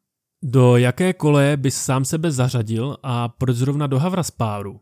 Do 0.44 0.76
jaké 0.76 1.12
kole 1.12 1.56
bys 1.56 1.76
sám 1.76 2.04
sebe 2.04 2.30
zařadil 2.30 2.96
a 3.02 3.28
proč 3.28 3.56
zrovna 3.56 3.86
do 3.86 3.98
Havraspáru? 3.98 4.80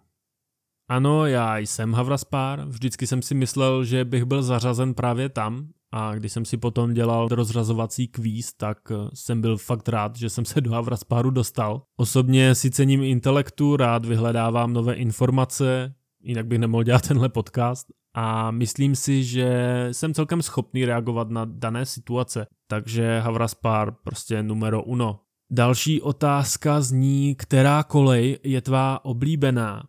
Ano, 0.89 1.27
já 1.27 1.59
jsem 1.59 1.93
Havraspár, 1.93 2.65
vždycky 2.67 3.07
jsem 3.07 3.23
si 3.23 3.35
myslel, 3.35 3.85
že 3.85 4.05
bych 4.05 4.25
byl 4.25 4.43
zařazen 4.43 4.95
právě 4.95 5.29
tam 5.29 5.69
a 5.93 6.15
když 6.15 6.33
jsem 6.33 6.45
si 6.45 6.57
potom 6.57 6.95
dělal 6.95 7.29
rozřazovací 7.29 8.09
kvíz, 8.09 8.53
tak 8.53 8.79
eh, 8.91 8.95
jsem 9.15 9.41
byl 9.41 9.59
fakt 9.59 9.89
rád, 9.89 10.17
že 10.17 10.31
jsem 10.31 10.45
se 10.45 10.61
do 10.61 10.71
Havraspáru 10.71 11.31
dostal. 11.31 11.83
Osobně 11.97 12.55
si 12.55 12.71
cením 12.71 13.03
intelektu, 13.03 13.77
rád 13.77 14.05
vyhledávám 14.05 14.73
nové 14.73 14.95
informace, 14.95 15.95
jinak 16.23 16.47
bych 16.47 16.59
nemohl 16.59 16.83
dělat 16.83 17.09
tenhle 17.09 17.29
podcast 17.29 17.87
a 18.15 18.51
myslím 18.51 18.97
si, 18.97 19.25
že 19.25 19.89
jsem 19.93 20.15
celkem 20.15 20.43
schopný 20.43 20.85
reagovat 20.85 21.31
na 21.31 21.45
dané 21.45 21.87
situace, 21.87 22.47
takže 22.67 23.21
Havraspár 23.21 23.93
prostě 24.05 24.43
numero 24.43 24.83
uno. 24.83 25.21
Další 25.51 26.03
otázka 26.03 26.81
zní, 26.81 27.35
která 27.35 27.83
kolej 27.83 28.39
je 28.43 28.61
tvá 28.61 29.05
oblíbená? 29.05 29.83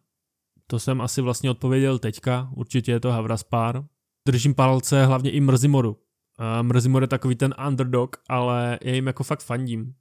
To 0.69 0.79
jsem 0.79 1.01
asi 1.01 1.21
vlastně 1.21 1.51
odpověděl 1.51 1.99
teďka, 1.99 2.49
určitě 2.55 2.91
je 2.91 2.99
to 2.99 3.11
Havraspár. 3.11 3.85
Držím 4.27 4.55
palce 4.55 5.05
hlavně 5.05 5.31
i 5.31 5.41
Mrzimoru. 5.41 5.97
Mrzimor 6.61 7.03
je 7.03 7.07
takový 7.07 7.35
ten 7.35 7.55
underdog, 7.67 8.15
ale 8.29 8.79
já 8.83 8.93
jim 8.93 9.07
jako 9.07 9.23
fakt 9.23 9.43
fandím. 9.43 9.93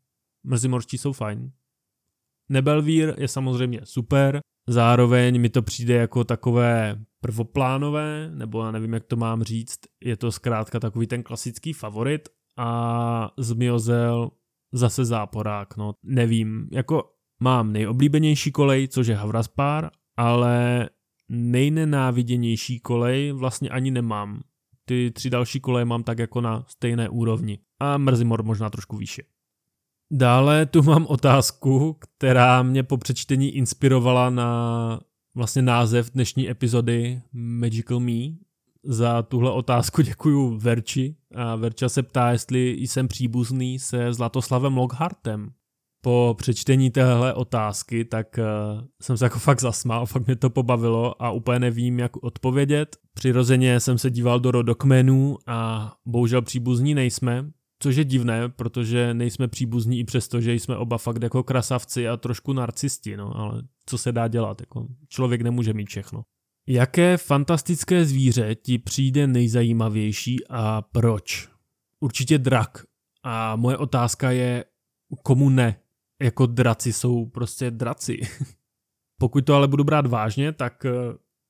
Mrzimorští 0.46 0.98
jsou 0.98 1.12
fajn. 1.12 1.52
Nebelvír 2.48 3.14
je 3.18 3.28
samozřejmě 3.28 3.80
super, 3.84 4.40
zároveň 4.68 5.40
mi 5.40 5.48
to 5.48 5.62
přijde 5.62 5.94
jako 5.94 6.24
takové 6.24 7.04
prvoplánové, 7.20 8.30
nebo 8.34 8.64
já 8.64 8.70
nevím, 8.70 8.92
jak 8.92 9.04
to 9.04 9.16
mám 9.16 9.42
říct, 9.42 9.78
je 10.04 10.16
to 10.16 10.32
zkrátka 10.32 10.80
takový 10.80 11.06
ten 11.06 11.22
klasický 11.22 11.72
favorit 11.72 12.28
a 12.58 13.30
Zmiozel 13.38 14.30
zase 14.72 15.04
záporák, 15.04 15.76
no 15.76 15.94
nevím, 16.02 16.68
jako 16.72 17.12
mám 17.40 17.72
nejoblíbenější 17.72 18.52
kolej, 18.52 18.88
což 18.88 19.06
je 19.06 19.16
Havraspár 19.16 19.90
ale 20.16 20.88
nejnenáviděnější 21.28 22.80
kolej 22.80 23.32
vlastně 23.32 23.68
ani 23.68 23.90
nemám. 23.90 24.42
Ty 24.84 25.10
tři 25.10 25.30
další 25.30 25.60
koleje 25.60 25.84
mám 25.84 26.02
tak 26.02 26.18
jako 26.18 26.40
na 26.40 26.64
stejné 26.68 27.08
úrovni. 27.08 27.58
A 27.80 27.98
Mrzimor 27.98 28.42
možná 28.42 28.70
trošku 28.70 28.96
výše. 28.96 29.22
Dále 30.10 30.66
tu 30.66 30.82
mám 30.82 31.06
otázku, 31.06 31.96
která 32.00 32.62
mě 32.62 32.82
po 32.82 32.96
přečtení 32.96 33.50
inspirovala 33.50 34.30
na 34.30 35.00
vlastně 35.34 35.62
název 35.62 36.10
dnešní 36.10 36.50
epizody 36.50 37.22
Magical 37.32 38.00
Me. 38.00 38.12
Za 38.82 39.22
tuhle 39.22 39.50
otázku 39.50 40.02
děkuju 40.02 40.58
Verči 40.58 41.16
a 41.34 41.56
Verča 41.56 41.88
se 41.88 42.02
ptá, 42.02 42.30
jestli 42.30 42.70
jsem 42.70 43.08
příbuzný 43.08 43.78
se 43.78 44.12
Zlatoslavem 44.12 44.76
Lockhartem. 44.76 45.52
Po 46.00 46.34
přečtení 46.38 46.90
téhle 46.90 47.34
otázky, 47.34 48.04
tak 48.04 48.38
uh, 48.38 48.84
jsem 49.02 49.16
se 49.16 49.24
jako 49.24 49.38
fakt 49.38 49.60
zasmál, 49.60 50.06
fakt 50.06 50.26
mě 50.26 50.36
to 50.36 50.50
pobavilo 50.50 51.22
a 51.22 51.30
úplně 51.30 51.58
nevím, 51.58 51.98
jak 51.98 52.16
odpovědět. 52.16 52.96
Přirozeně 53.14 53.80
jsem 53.80 53.98
se 53.98 54.10
díval 54.10 54.40
do 54.40 54.50
rodokmenů 54.50 55.38
a 55.46 55.92
bohužel 56.06 56.42
příbuzní 56.42 56.94
nejsme, 56.94 57.50
Což 57.78 57.96
je 57.96 58.04
divné, 58.04 58.48
protože 58.48 59.14
nejsme 59.14 59.48
příbuzní 59.48 59.98
i 59.98 60.04
přesto, 60.04 60.40
že 60.40 60.54
jsme 60.54 60.76
oba 60.76 60.98
fakt 60.98 61.22
jako 61.22 61.42
krasavci 61.42 62.08
a 62.08 62.16
trošku 62.16 62.52
narcisti, 62.52 63.16
no, 63.16 63.36
ale 63.36 63.62
co 63.86 63.98
se 63.98 64.12
dá 64.12 64.28
dělat, 64.28 64.60
jako 64.60 64.86
člověk 65.08 65.42
nemůže 65.42 65.72
mít 65.72 65.88
všechno. 65.88 66.22
Jaké 66.68 67.16
fantastické 67.16 68.04
zvíře 68.04 68.54
ti 68.54 68.78
přijde 68.78 69.26
nejzajímavější 69.26 70.36
a 70.50 70.82
proč? 70.82 71.48
Určitě 72.00 72.38
drak. 72.38 72.84
A 73.22 73.56
moje 73.56 73.76
otázka 73.76 74.30
je, 74.30 74.64
komu 75.22 75.50
ne? 75.50 75.76
Jako 76.22 76.46
draci 76.46 76.92
jsou 76.92 77.26
prostě 77.26 77.70
draci. 77.70 78.20
Pokud 79.20 79.44
to 79.44 79.54
ale 79.54 79.68
budu 79.68 79.84
brát 79.84 80.06
vážně, 80.06 80.52
tak 80.52 80.84
eh, 80.84 80.92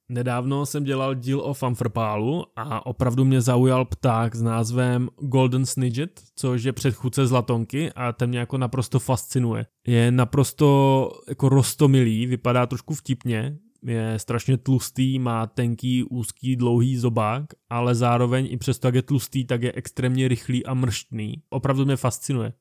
Nedávno 0.09 0.67
jsem 0.67 0.85
dělal 0.85 1.15
díl 1.15 1.41
o 1.41 1.55
fanfrpálu 1.55 2.45
a 2.57 2.87
opravdu 2.87 3.25
mě 3.25 3.41
zaujal 3.41 3.85
pták 3.85 4.35
s 4.35 4.43
názvem 4.43 5.09
Golden 5.19 5.67
Snidget, 5.67 6.21
což 6.37 6.65
je 6.65 6.73
předchůdce 6.73 7.27
zlatonky 7.27 7.93
a 7.93 8.13
ten 8.13 8.31
mě 8.31 8.39
jako 8.39 8.59
naprosto 8.59 8.99
fascinuje. 8.99 9.67
Je 9.87 10.11
naprosto 10.11 11.11
jako 11.29 11.49
rostomilý, 11.49 12.27
vypadá 12.27 12.67
trošku 12.67 12.95
vtipně, 12.95 13.59
je 13.83 14.19
strašně 14.19 14.57
tlustý, 14.57 15.19
má 15.19 15.47
tenký, 15.47 16.05
úzký, 16.05 16.57
dlouhý 16.57 16.97
zobák, 16.97 17.45
ale 17.71 17.95
zároveň 17.95 18.49
i 18.51 18.57
přesto, 18.57 18.89
jak 18.89 18.95
je 18.95 19.03
tlustý, 19.03 19.45
tak 19.45 19.63
je 19.63 19.73
extrémně 19.73 20.29
rychlý 20.29 20.67
a 20.67 20.75
mrštný. 20.75 21.43
Opravdu 21.51 21.85
mě 21.85 21.97
fascinuje. 21.97 22.53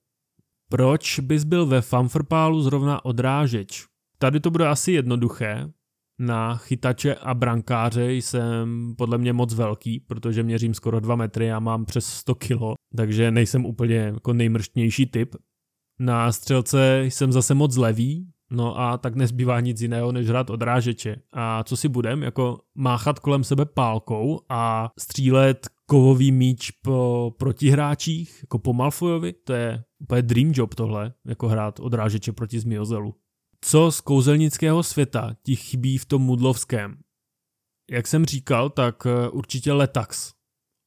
Proč 0.69 1.19
bys 1.19 1.43
byl 1.43 1.65
ve 1.65 1.82
fanfrpálu 1.82 2.62
zrovna 2.62 3.06
odrážeč? 3.06 3.86
Tady 4.17 4.39
to 4.39 4.51
bude 4.51 4.67
asi 4.67 4.91
jednoduché, 4.91 5.69
na 6.19 6.56
chytače 6.56 7.15
a 7.15 7.34
brankáře 7.34 8.13
jsem 8.13 8.95
podle 8.97 9.17
mě 9.17 9.34
moc 9.34 9.54
velký, 9.54 9.99
protože 9.99 10.43
měřím 10.43 10.73
skoro 10.73 10.99
2 10.99 11.15
metry 11.15 11.51
a 11.51 11.60
mám 11.60 11.86
přes 11.86 12.06
100 12.06 12.36
kilo, 12.36 12.73
takže 12.97 13.32
nejsem 13.32 13.65
úplně 13.65 13.95
jako 13.95 14.34
nejmrštnější 14.34 15.06
typ. 15.06 15.36
Na 15.99 16.32
střelce 16.32 17.01
jsem 17.04 17.32
zase 17.32 17.54
moc 17.54 17.78
levý, 17.78 18.32
no 18.56 18.80
a 18.80 18.98
tak 18.98 19.15
nezbývá 19.15 19.60
nic 19.60 19.82
jiného, 19.82 20.12
než 20.12 20.28
hrát 20.28 20.50
odrážeče. 20.50 21.15
A 21.34 21.63
co 21.63 21.78
si 21.78 21.89
budem, 21.89 22.24
jako 22.24 22.60
máchat 22.76 23.20
kolem 23.20 23.44
sebe 23.44 23.65
pálkou 23.65 24.39
a 24.50 24.89
střílet 25.00 25.68
kovový 25.86 26.32
míč 26.32 26.72
po 26.72 27.32
protihráčích, 27.39 28.39
jako 28.41 28.60
po 28.60 28.74
Malfojovi, 28.74 29.34
to 29.34 29.54
je 29.54 29.84
úplně 30.00 30.22
dream 30.22 30.52
job 30.54 30.76
tohle, 30.76 31.13
jako 31.26 31.48
hrát 31.48 31.80
odrážeče 31.80 32.32
proti 32.32 32.60
Zmiozelu. 32.60 33.15
Co 33.62 33.91
z 33.91 34.02
kouzelnického 34.02 34.84
světa 34.84 35.36
ti 35.44 35.56
chybí 35.56 35.98
v 35.98 36.06
tom 36.06 36.22
mudlovském? 36.22 36.98
Jak 37.91 38.08
jsem 38.08 38.26
říkal, 38.26 38.70
tak 38.70 39.06
eh, 39.06 39.30
určitě 39.30 39.74
letax. 39.74 40.34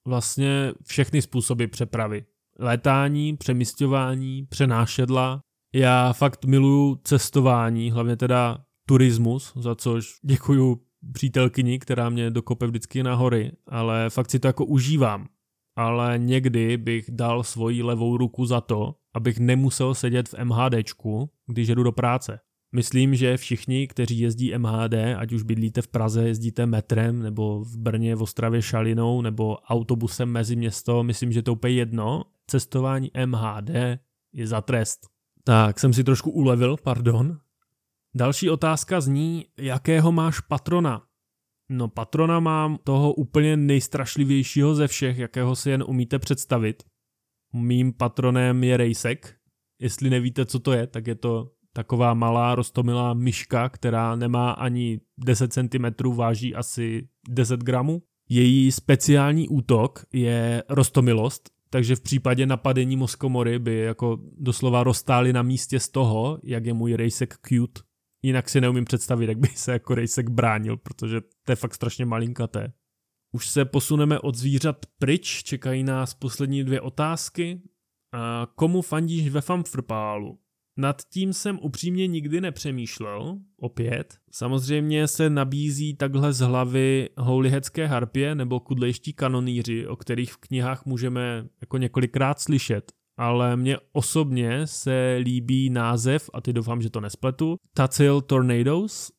Vlastně 0.06 0.72
všechny 0.86 1.22
způsoby 1.22 1.64
přepravy. 1.64 2.24
Létání, 2.58 3.36
přemysťování, 3.36 4.46
přenášedla. 4.46 5.40
Já 5.74 6.12
fakt 6.12 6.44
miluju 6.44 7.00
cestování, 7.04 7.90
hlavně 7.90 8.16
teda 8.16 8.64
turismus, 8.88 9.52
za 9.56 9.74
což 9.74 10.14
děkuju 10.22 10.80
přítelkyni, 11.12 11.78
která 11.78 12.08
mě 12.08 12.30
dokope 12.30 12.66
vždycky 12.66 13.02
na 13.02 13.14
hory, 13.14 13.52
ale 13.66 14.10
fakt 14.10 14.30
si 14.30 14.38
to 14.38 14.46
jako 14.46 14.64
užívám. 14.64 15.26
Ale 15.76 16.18
někdy 16.18 16.76
bych 16.76 17.10
dal 17.10 17.42
svoji 17.42 17.82
levou 17.82 18.16
ruku 18.16 18.46
za 18.46 18.60
to, 18.60 18.94
abych 19.14 19.38
nemusel 19.38 19.94
sedět 19.94 20.28
v 20.28 20.34
MHDčku, 20.44 21.30
když 21.46 21.68
jedu 21.68 21.82
do 21.82 21.92
práce. 21.92 22.40
Myslím, 22.74 23.14
že 23.14 23.36
všichni, 23.36 23.88
kteří 23.88 24.18
jezdí 24.18 24.58
MHD, 24.58 24.94
ať 25.16 25.32
už 25.32 25.42
bydlíte 25.42 25.82
v 25.82 25.88
Praze, 25.88 26.28
jezdíte 26.28 26.66
metrem, 26.66 27.22
nebo 27.22 27.64
v 27.64 27.76
Brně, 27.76 28.16
v 28.16 28.22
Ostravě 28.22 28.62
šalinou, 28.62 29.22
nebo 29.22 29.56
autobusem 29.56 30.28
mezi 30.28 30.56
město, 30.56 31.02
myslím, 31.02 31.32
že 31.32 31.42
to 31.42 31.52
úplně 31.52 31.74
jedno. 31.74 32.24
Cestování 32.46 33.10
MHD 33.26 33.70
je 34.32 34.46
za 34.46 34.60
trest. 34.60 35.17
Tak, 35.48 35.78
jsem 35.78 35.92
si 35.92 36.04
trošku 36.04 36.30
ulevil, 36.30 36.76
pardon. 36.82 37.38
Další 38.14 38.50
otázka 38.50 39.00
zní, 39.00 39.46
jakého 39.58 40.12
máš 40.12 40.40
patrona? 40.40 41.02
No 41.68 41.88
patrona 41.88 42.40
mám 42.40 42.78
toho 42.84 43.12
úplně 43.12 43.56
nejstrašlivějšího 43.56 44.74
ze 44.74 44.88
všech, 44.88 45.18
jakého 45.18 45.56
si 45.56 45.70
jen 45.70 45.84
umíte 45.86 46.18
představit. 46.18 46.82
Mým 47.52 47.92
patronem 47.92 48.64
je 48.64 48.76
Rejsek. 48.76 49.36
Jestli 49.80 50.10
nevíte, 50.10 50.46
co 50.46 50.58
to 50.58 50.72
je, 50.72 50.86
tak 50.86 51.06
je 51.06 51.14
to 51.14 51.50
taková 51.72 52.14
malá 52.14 52.54
rostomilá 52.54 53.14
myška, 53.14 53.68
která 53.68 54.16
nemá 54.16 54.50
ani 54.50 55.00
10 55.18 55.52
cm, 55.52 56.14
váží 56.14 56.54
asi 56.54 57.08
10 57.28 57.60
gramů. 57.60 58.02
Její 58.28 58.72
speciální 58.72 59.48
útok 59.48 60.04
je 60.12 60.62
rostomilost, 60.68 61.57
takže 61.70 61.96
v 61.96 62.00
případě 62.00 62.46
napadení 62.46 62.96
Moskomory 62.96 63.58
by 63.58 63.78
jako 63.78 64.18
doslova 64.38 64.82
roztáli 64.84 65.32
na 65.32 65.42
místě 65.42 65.80
z 65.80 65.88
toho, 65.88 66.38
jak 66.42 66.66
je 66.66 66.72
můj 66.74 66.94
rejsek 66.94 67.34
cute. 67.48 67.80
Jinak 68.22 68.48
si 68.48 68.60
neumím 68.60 68.84
představit, 68.84 69.28
jak 69.28 69.38
by 69.38 69.48
se 69.48 69.72
jako 69.72 69.94
rejsek 69.94 70.28
bránil, 70.28 70.76
protože 70.76 71.20
to 71.20 71.52
je 71.52 71.56
fakt 71.56 71.74
strašně 71.74 72.04
malinkaté. 72.04 72.72
Už 73.32 73.48
se 73.48 73.64
posuneme 73.64 74.20
od 74.20 74.34
zvířat 74.34 74.86
pryč, 74.98 75.42
čekají 75.42 75.82
nás 75.84 76.14
poslední 76.14 76.64
dvě 76.64 76.80
otázky. 76.80 77.62
A 78.12 78.46
komu 78.54 78.82
fandíš 78.82 79.28
ve 79.28 79.40
Famfrpálu? 79.40 80.38
Nad 80.78 81.02
tím 81.12 81.32
jsem 81.32 81.58
upřímně 81.62 82.06
nikdy 82.06 82.40
nepřemýšlel, 82.40 83.38
opět. 83.56 84.18
Samozřejmě 84.32 85.08
se 85.08 85.30
nabízí 85.30 85.94
takhle 85.94 86.32
z 86.32 86.40
hlavy 86.40 87.08
houlihecké 87.16 87.86
harpě 87.86 88.34
nebo 88.34 88.60
kudlejští 88.60 89.12
kanonýři, 89.12 89.86
o 89.86 89.96
kterých 89.96 90.32
v 90.32 90.36
knihách 90.36 90.86
můžeme 90.86 91.46
jako 91.60 91.78
několikrát 91.78 92.40
slyšet. 92.40 92.92
Ale 93.16 93.56
mně 93.56 93.76
osobně 93.92 94.66
se 94.66 95.18
líbí 95.22 95.70
název, 95.70 96.30
a 96.32 96.40
ty 96.40 96.52
doufám, 96.52 96.82
že 96.82 96.90
to 96.90 97.00
nespletu, 97.00 97.56
Tacil 97.74 98.20
Tornadoes. 98.20 99.12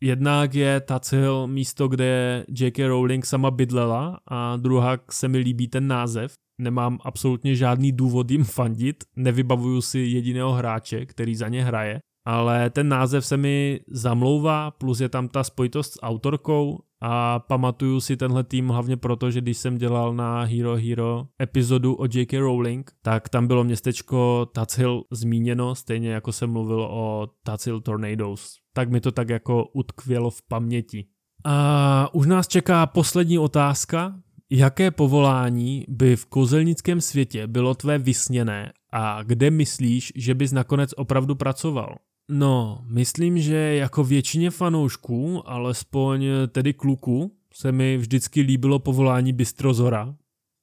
Jednak 0.00 0.54
je 0.54 0.80
Tacil 0.80 1.46
místo, 1.46 1.88
kde 1.88 2.44
J.K. 2.60 2.88
Rowling 2.88 3.26
sama 3.26 3.50
bydlela 3.50 4.20
a 4.26 4.56
druhá 4.56 4.98
se 5.10 5.28
mi 5.28 5.38
líbí 5.38 5.68
ten 5.68 5.88
název 5.88 6.34
nemám 6.58 6.98
absolutně 7.04 7.56
žádný 7.56 7.92
důvod 7.92 8.30
jim 8.30 8.44
fandit, 8.44 9.04
nevybavuju 9.16 9.80
si 9.80 9.98
jediného 9.98 10.52
hráče, 10.52 11.06
který 11.06 11.36
za 11.36 11.48
ně 11.48 11.64
hraje, 11.64 11.98
ale 12.26 12.70
ten 12.70 12.88
název 12.88 13.26
se 13.26 13.36
mi 13.36 13.80
zamlouvá, 13.88 14.70
plus 14.70 15.00
je 15.00 15.08
tam 15.08 15.28
ta 15.28 15.44
spojitost 15.44 15.92
s 15.92 16.02
autorkou 16.02 16.78
a 17.02 17.38
pamatuju 17.38 18.00
si 18.00 18.16
tenhle 18.16 18.44
tým 18.44 18.68
hlavně 18.68 18.96
proto, 18.96 19.30
že 19.30 19.40
když 19.40 19.56
jsem 19.56 19.78
dělal 19.78 20.14
na 20.14 20.42
Hero 20.42 20.76
Hero 20.76 21.26
epizodu 21.42 21.94
o 21.94 22.04
J.K. 22.04 22.38
Rowling, 22.38 22.90
tak 23.02 23.28
tam 23.28 23.46
bylo 23.46 23.64
městečko 23.64 24.48
Hill 24.76 25.04
zmíněno, 25.12 25.74
stejně 25.74 26.10
jako 26.10 26.32
jsem 26.32 26.50
mluvil 26.50 26.80
o 26.90 27.26
Hill 27.64 27.80
Tornadoes. 27.80 28.56
Tak 28.74 28.90
mi 28.90 29.00
to 29.00 29.12
tak 29.12 29.28
jako 29.28 29.66
utkvělo 29.72 30.30
v 30.30 30.42
paměti. 30.48 31.06
A 31.44 32.14
už 32.14 32.26
nás 32.26 32.48
čeká 32.48 32.86
poslední 32.86 33.38
otázka, 33.38 34.14
Jaké 34.50 34.90
povolání 34.90 35.84
by 35.88 36.16
v 36.16 36.26
kozelnickém 36.26 37.00
světě 37.00 37.46
bylo 37.46 37.74
tvé 37.74 37.98
vysněné 37.98 38.72
a 38.92 39.22
kde 39.22 39.50
myslíš, 39.50 40.12
že 40.16 40.34
bys 40.34 40.52
nakonec 40.52 40.90
opravdu 40.96 41.34
pracoval? 41.34 41.96
No, 42.30 42.84
myslím, 42.86 43.38
že 43.38 43.56
jako 43.56 44.04
většině 44.04 44.50
fanoušků, 44.50 45.48
alespoň 45.48 46.26
tedy 46.48 46.72
kluku, 46.72 47.36
se 47.54 47.72
mi 47.72 47.96
vždycky 47.96 48.40
líbilo 48.40 48.78
povolání 48.78 49.32
Bystrozora. 49.32 50.14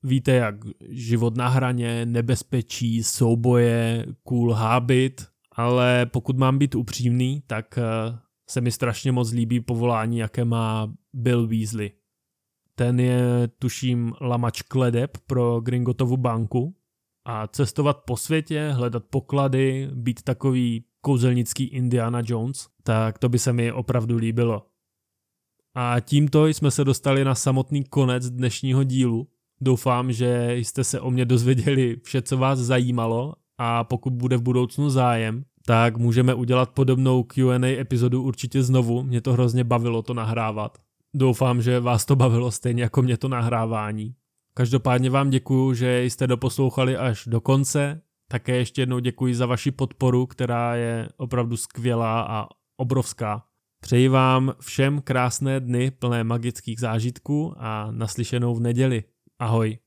Víte 0.03 0.31
jak, 0.31 0.55
život 0.89 1.37
na 1.37 1.47
hraně, 1.47 2.05
nebezpečí, 2.05 3.03
souboje, 3.03 4.05
cool 4.23 4.53
habit, 4.53 5.27
ale 5.55 6.05
pokud 6.05 6.37
mám 6.37 6.57
být 6.57 6.75
upřímný, 6.75 7.43
tak 7.47 7.77
eh, 7.77 7.81
se 8.49 8.61
mi 8.61 8.71
strašně 8.71 9.11
moc 9.11 9.31
líbí 9.31 9.59
povolání, 9.59 10.17
jaké 10.17 10.45
má 10.45 10.93
Bill 11.13 11.47
Weasley. 11.47 11.91
Ten 12.75 12.99
je, 12.99 13.47
tuším, 13.59 14.13
lamač 14.21 14.61
kledeb 14.61 15.17
pro 15.27 15.61
Gringotovu 15.61 16.17
banku 16.17 16.75
a 17.25 17.47
cestovat 17.47 17.97
po 18.05 18.17
světě, 18.17 18.71
hledat 18.75 19.03
poklady, 19.09 19.89
být 19.93 20.21
takový 20.21 20.85
kouzelnický 21.01 21.63
Indiana 21.63 22.21
Jones, 22.25 22.67
tak 22.83 23.17
to 23.17 23.29
by 23.29 23.39
se 23.39 23.53
mi 23.53 23.71
opravdu 23.71 24.17
líbilo. 24.17 24.67
A 25.75 25.99
tímto 25.99 26.47
jsme 26.47 26.71
se 26.71 26.83
dostali 26.83 27.23
na 27.23 27.35
samotný 27.35 27.83
konec 27.83 28.29
dnešního 28.29 28.83
dílu. 28.83 29.27
Doufám, 29.61 30.11
že 30.11 30.53
jste 30.55 30.83
se 30.83 30.99
o 30.99 31.11
mě 31.11 31.25
dozvěděli 31.25 31.97
vše, 32.03 32.21
co 32.21 32.37
vás 32.37 32.59
zajímalo 32.59 33.33
a 33.57 33.83
pokud 33.83 34.13
bude 34.13 34.37
v 34.37 34.41
budoucnu 34.41 34.89
zájem, 34.89 35.43
tak 35.65 35.97
můžeme 35.97 36.33
udělat 36.33 36.69
podobnou 36.69 37.23
Q&A 37.23 37.79
epizodu 37.79 38.23
určitě 38.23 38.63
znovu. 38.63 39.03
Mě 39.03 39.21
to 39.21 39.33
hrozně 39.33 39.63
bavilo 39.63 40.01
to 40.01 40.13
nahrávat. 40.13 40.77
Doufám, 41.13 41.61
že 41.61 41.79
vás 41.79 42.05
to 42.05 42.15
bavilo 42.15 42.51
stejně 42.51 42.83
jako 42.83 43.01
mě 43.01 43.17
to 43.17 43.27
nahrávání. 43.27 44.15
Každopádně 44.53 45.09
vám 45.09 45.29
děkuju, 45.29 45.73
že 45.73 46.03
jste 46.03 46.27
doposlouchali 46.27 46.97
až 46.97 47.23
do 47.27 47.41
konce. 47.41 48.01
Také 48.27 48.55
ještě 48.55 48.81
jednou 48.81 48.99
děkuji 48.99 49.35
za 49.35 49.45
vaši 49.45 49.71
podporu, 49.71 50.25
která 50.25 50.75
je 50.75 51.09
opravdu 51.17 51.57
skvělá 51.57 52.21
a 52.21 52.47
obrovská. 52.77 53.43
Přeji 53.79 54.07
vám 54.07 54.53
všem 54.59 55.01
krásné 55.01 55.59
dny 55.59 55.91
plné 55.91 56.23
magických 56.23 56.79
zážitků 56.79 57.53
a 57.57 57.91
naslyšenou 57.91 58.55
v 58.55 58.59
neděli. 58.59 59.03
Ahoj. 59.39 59.77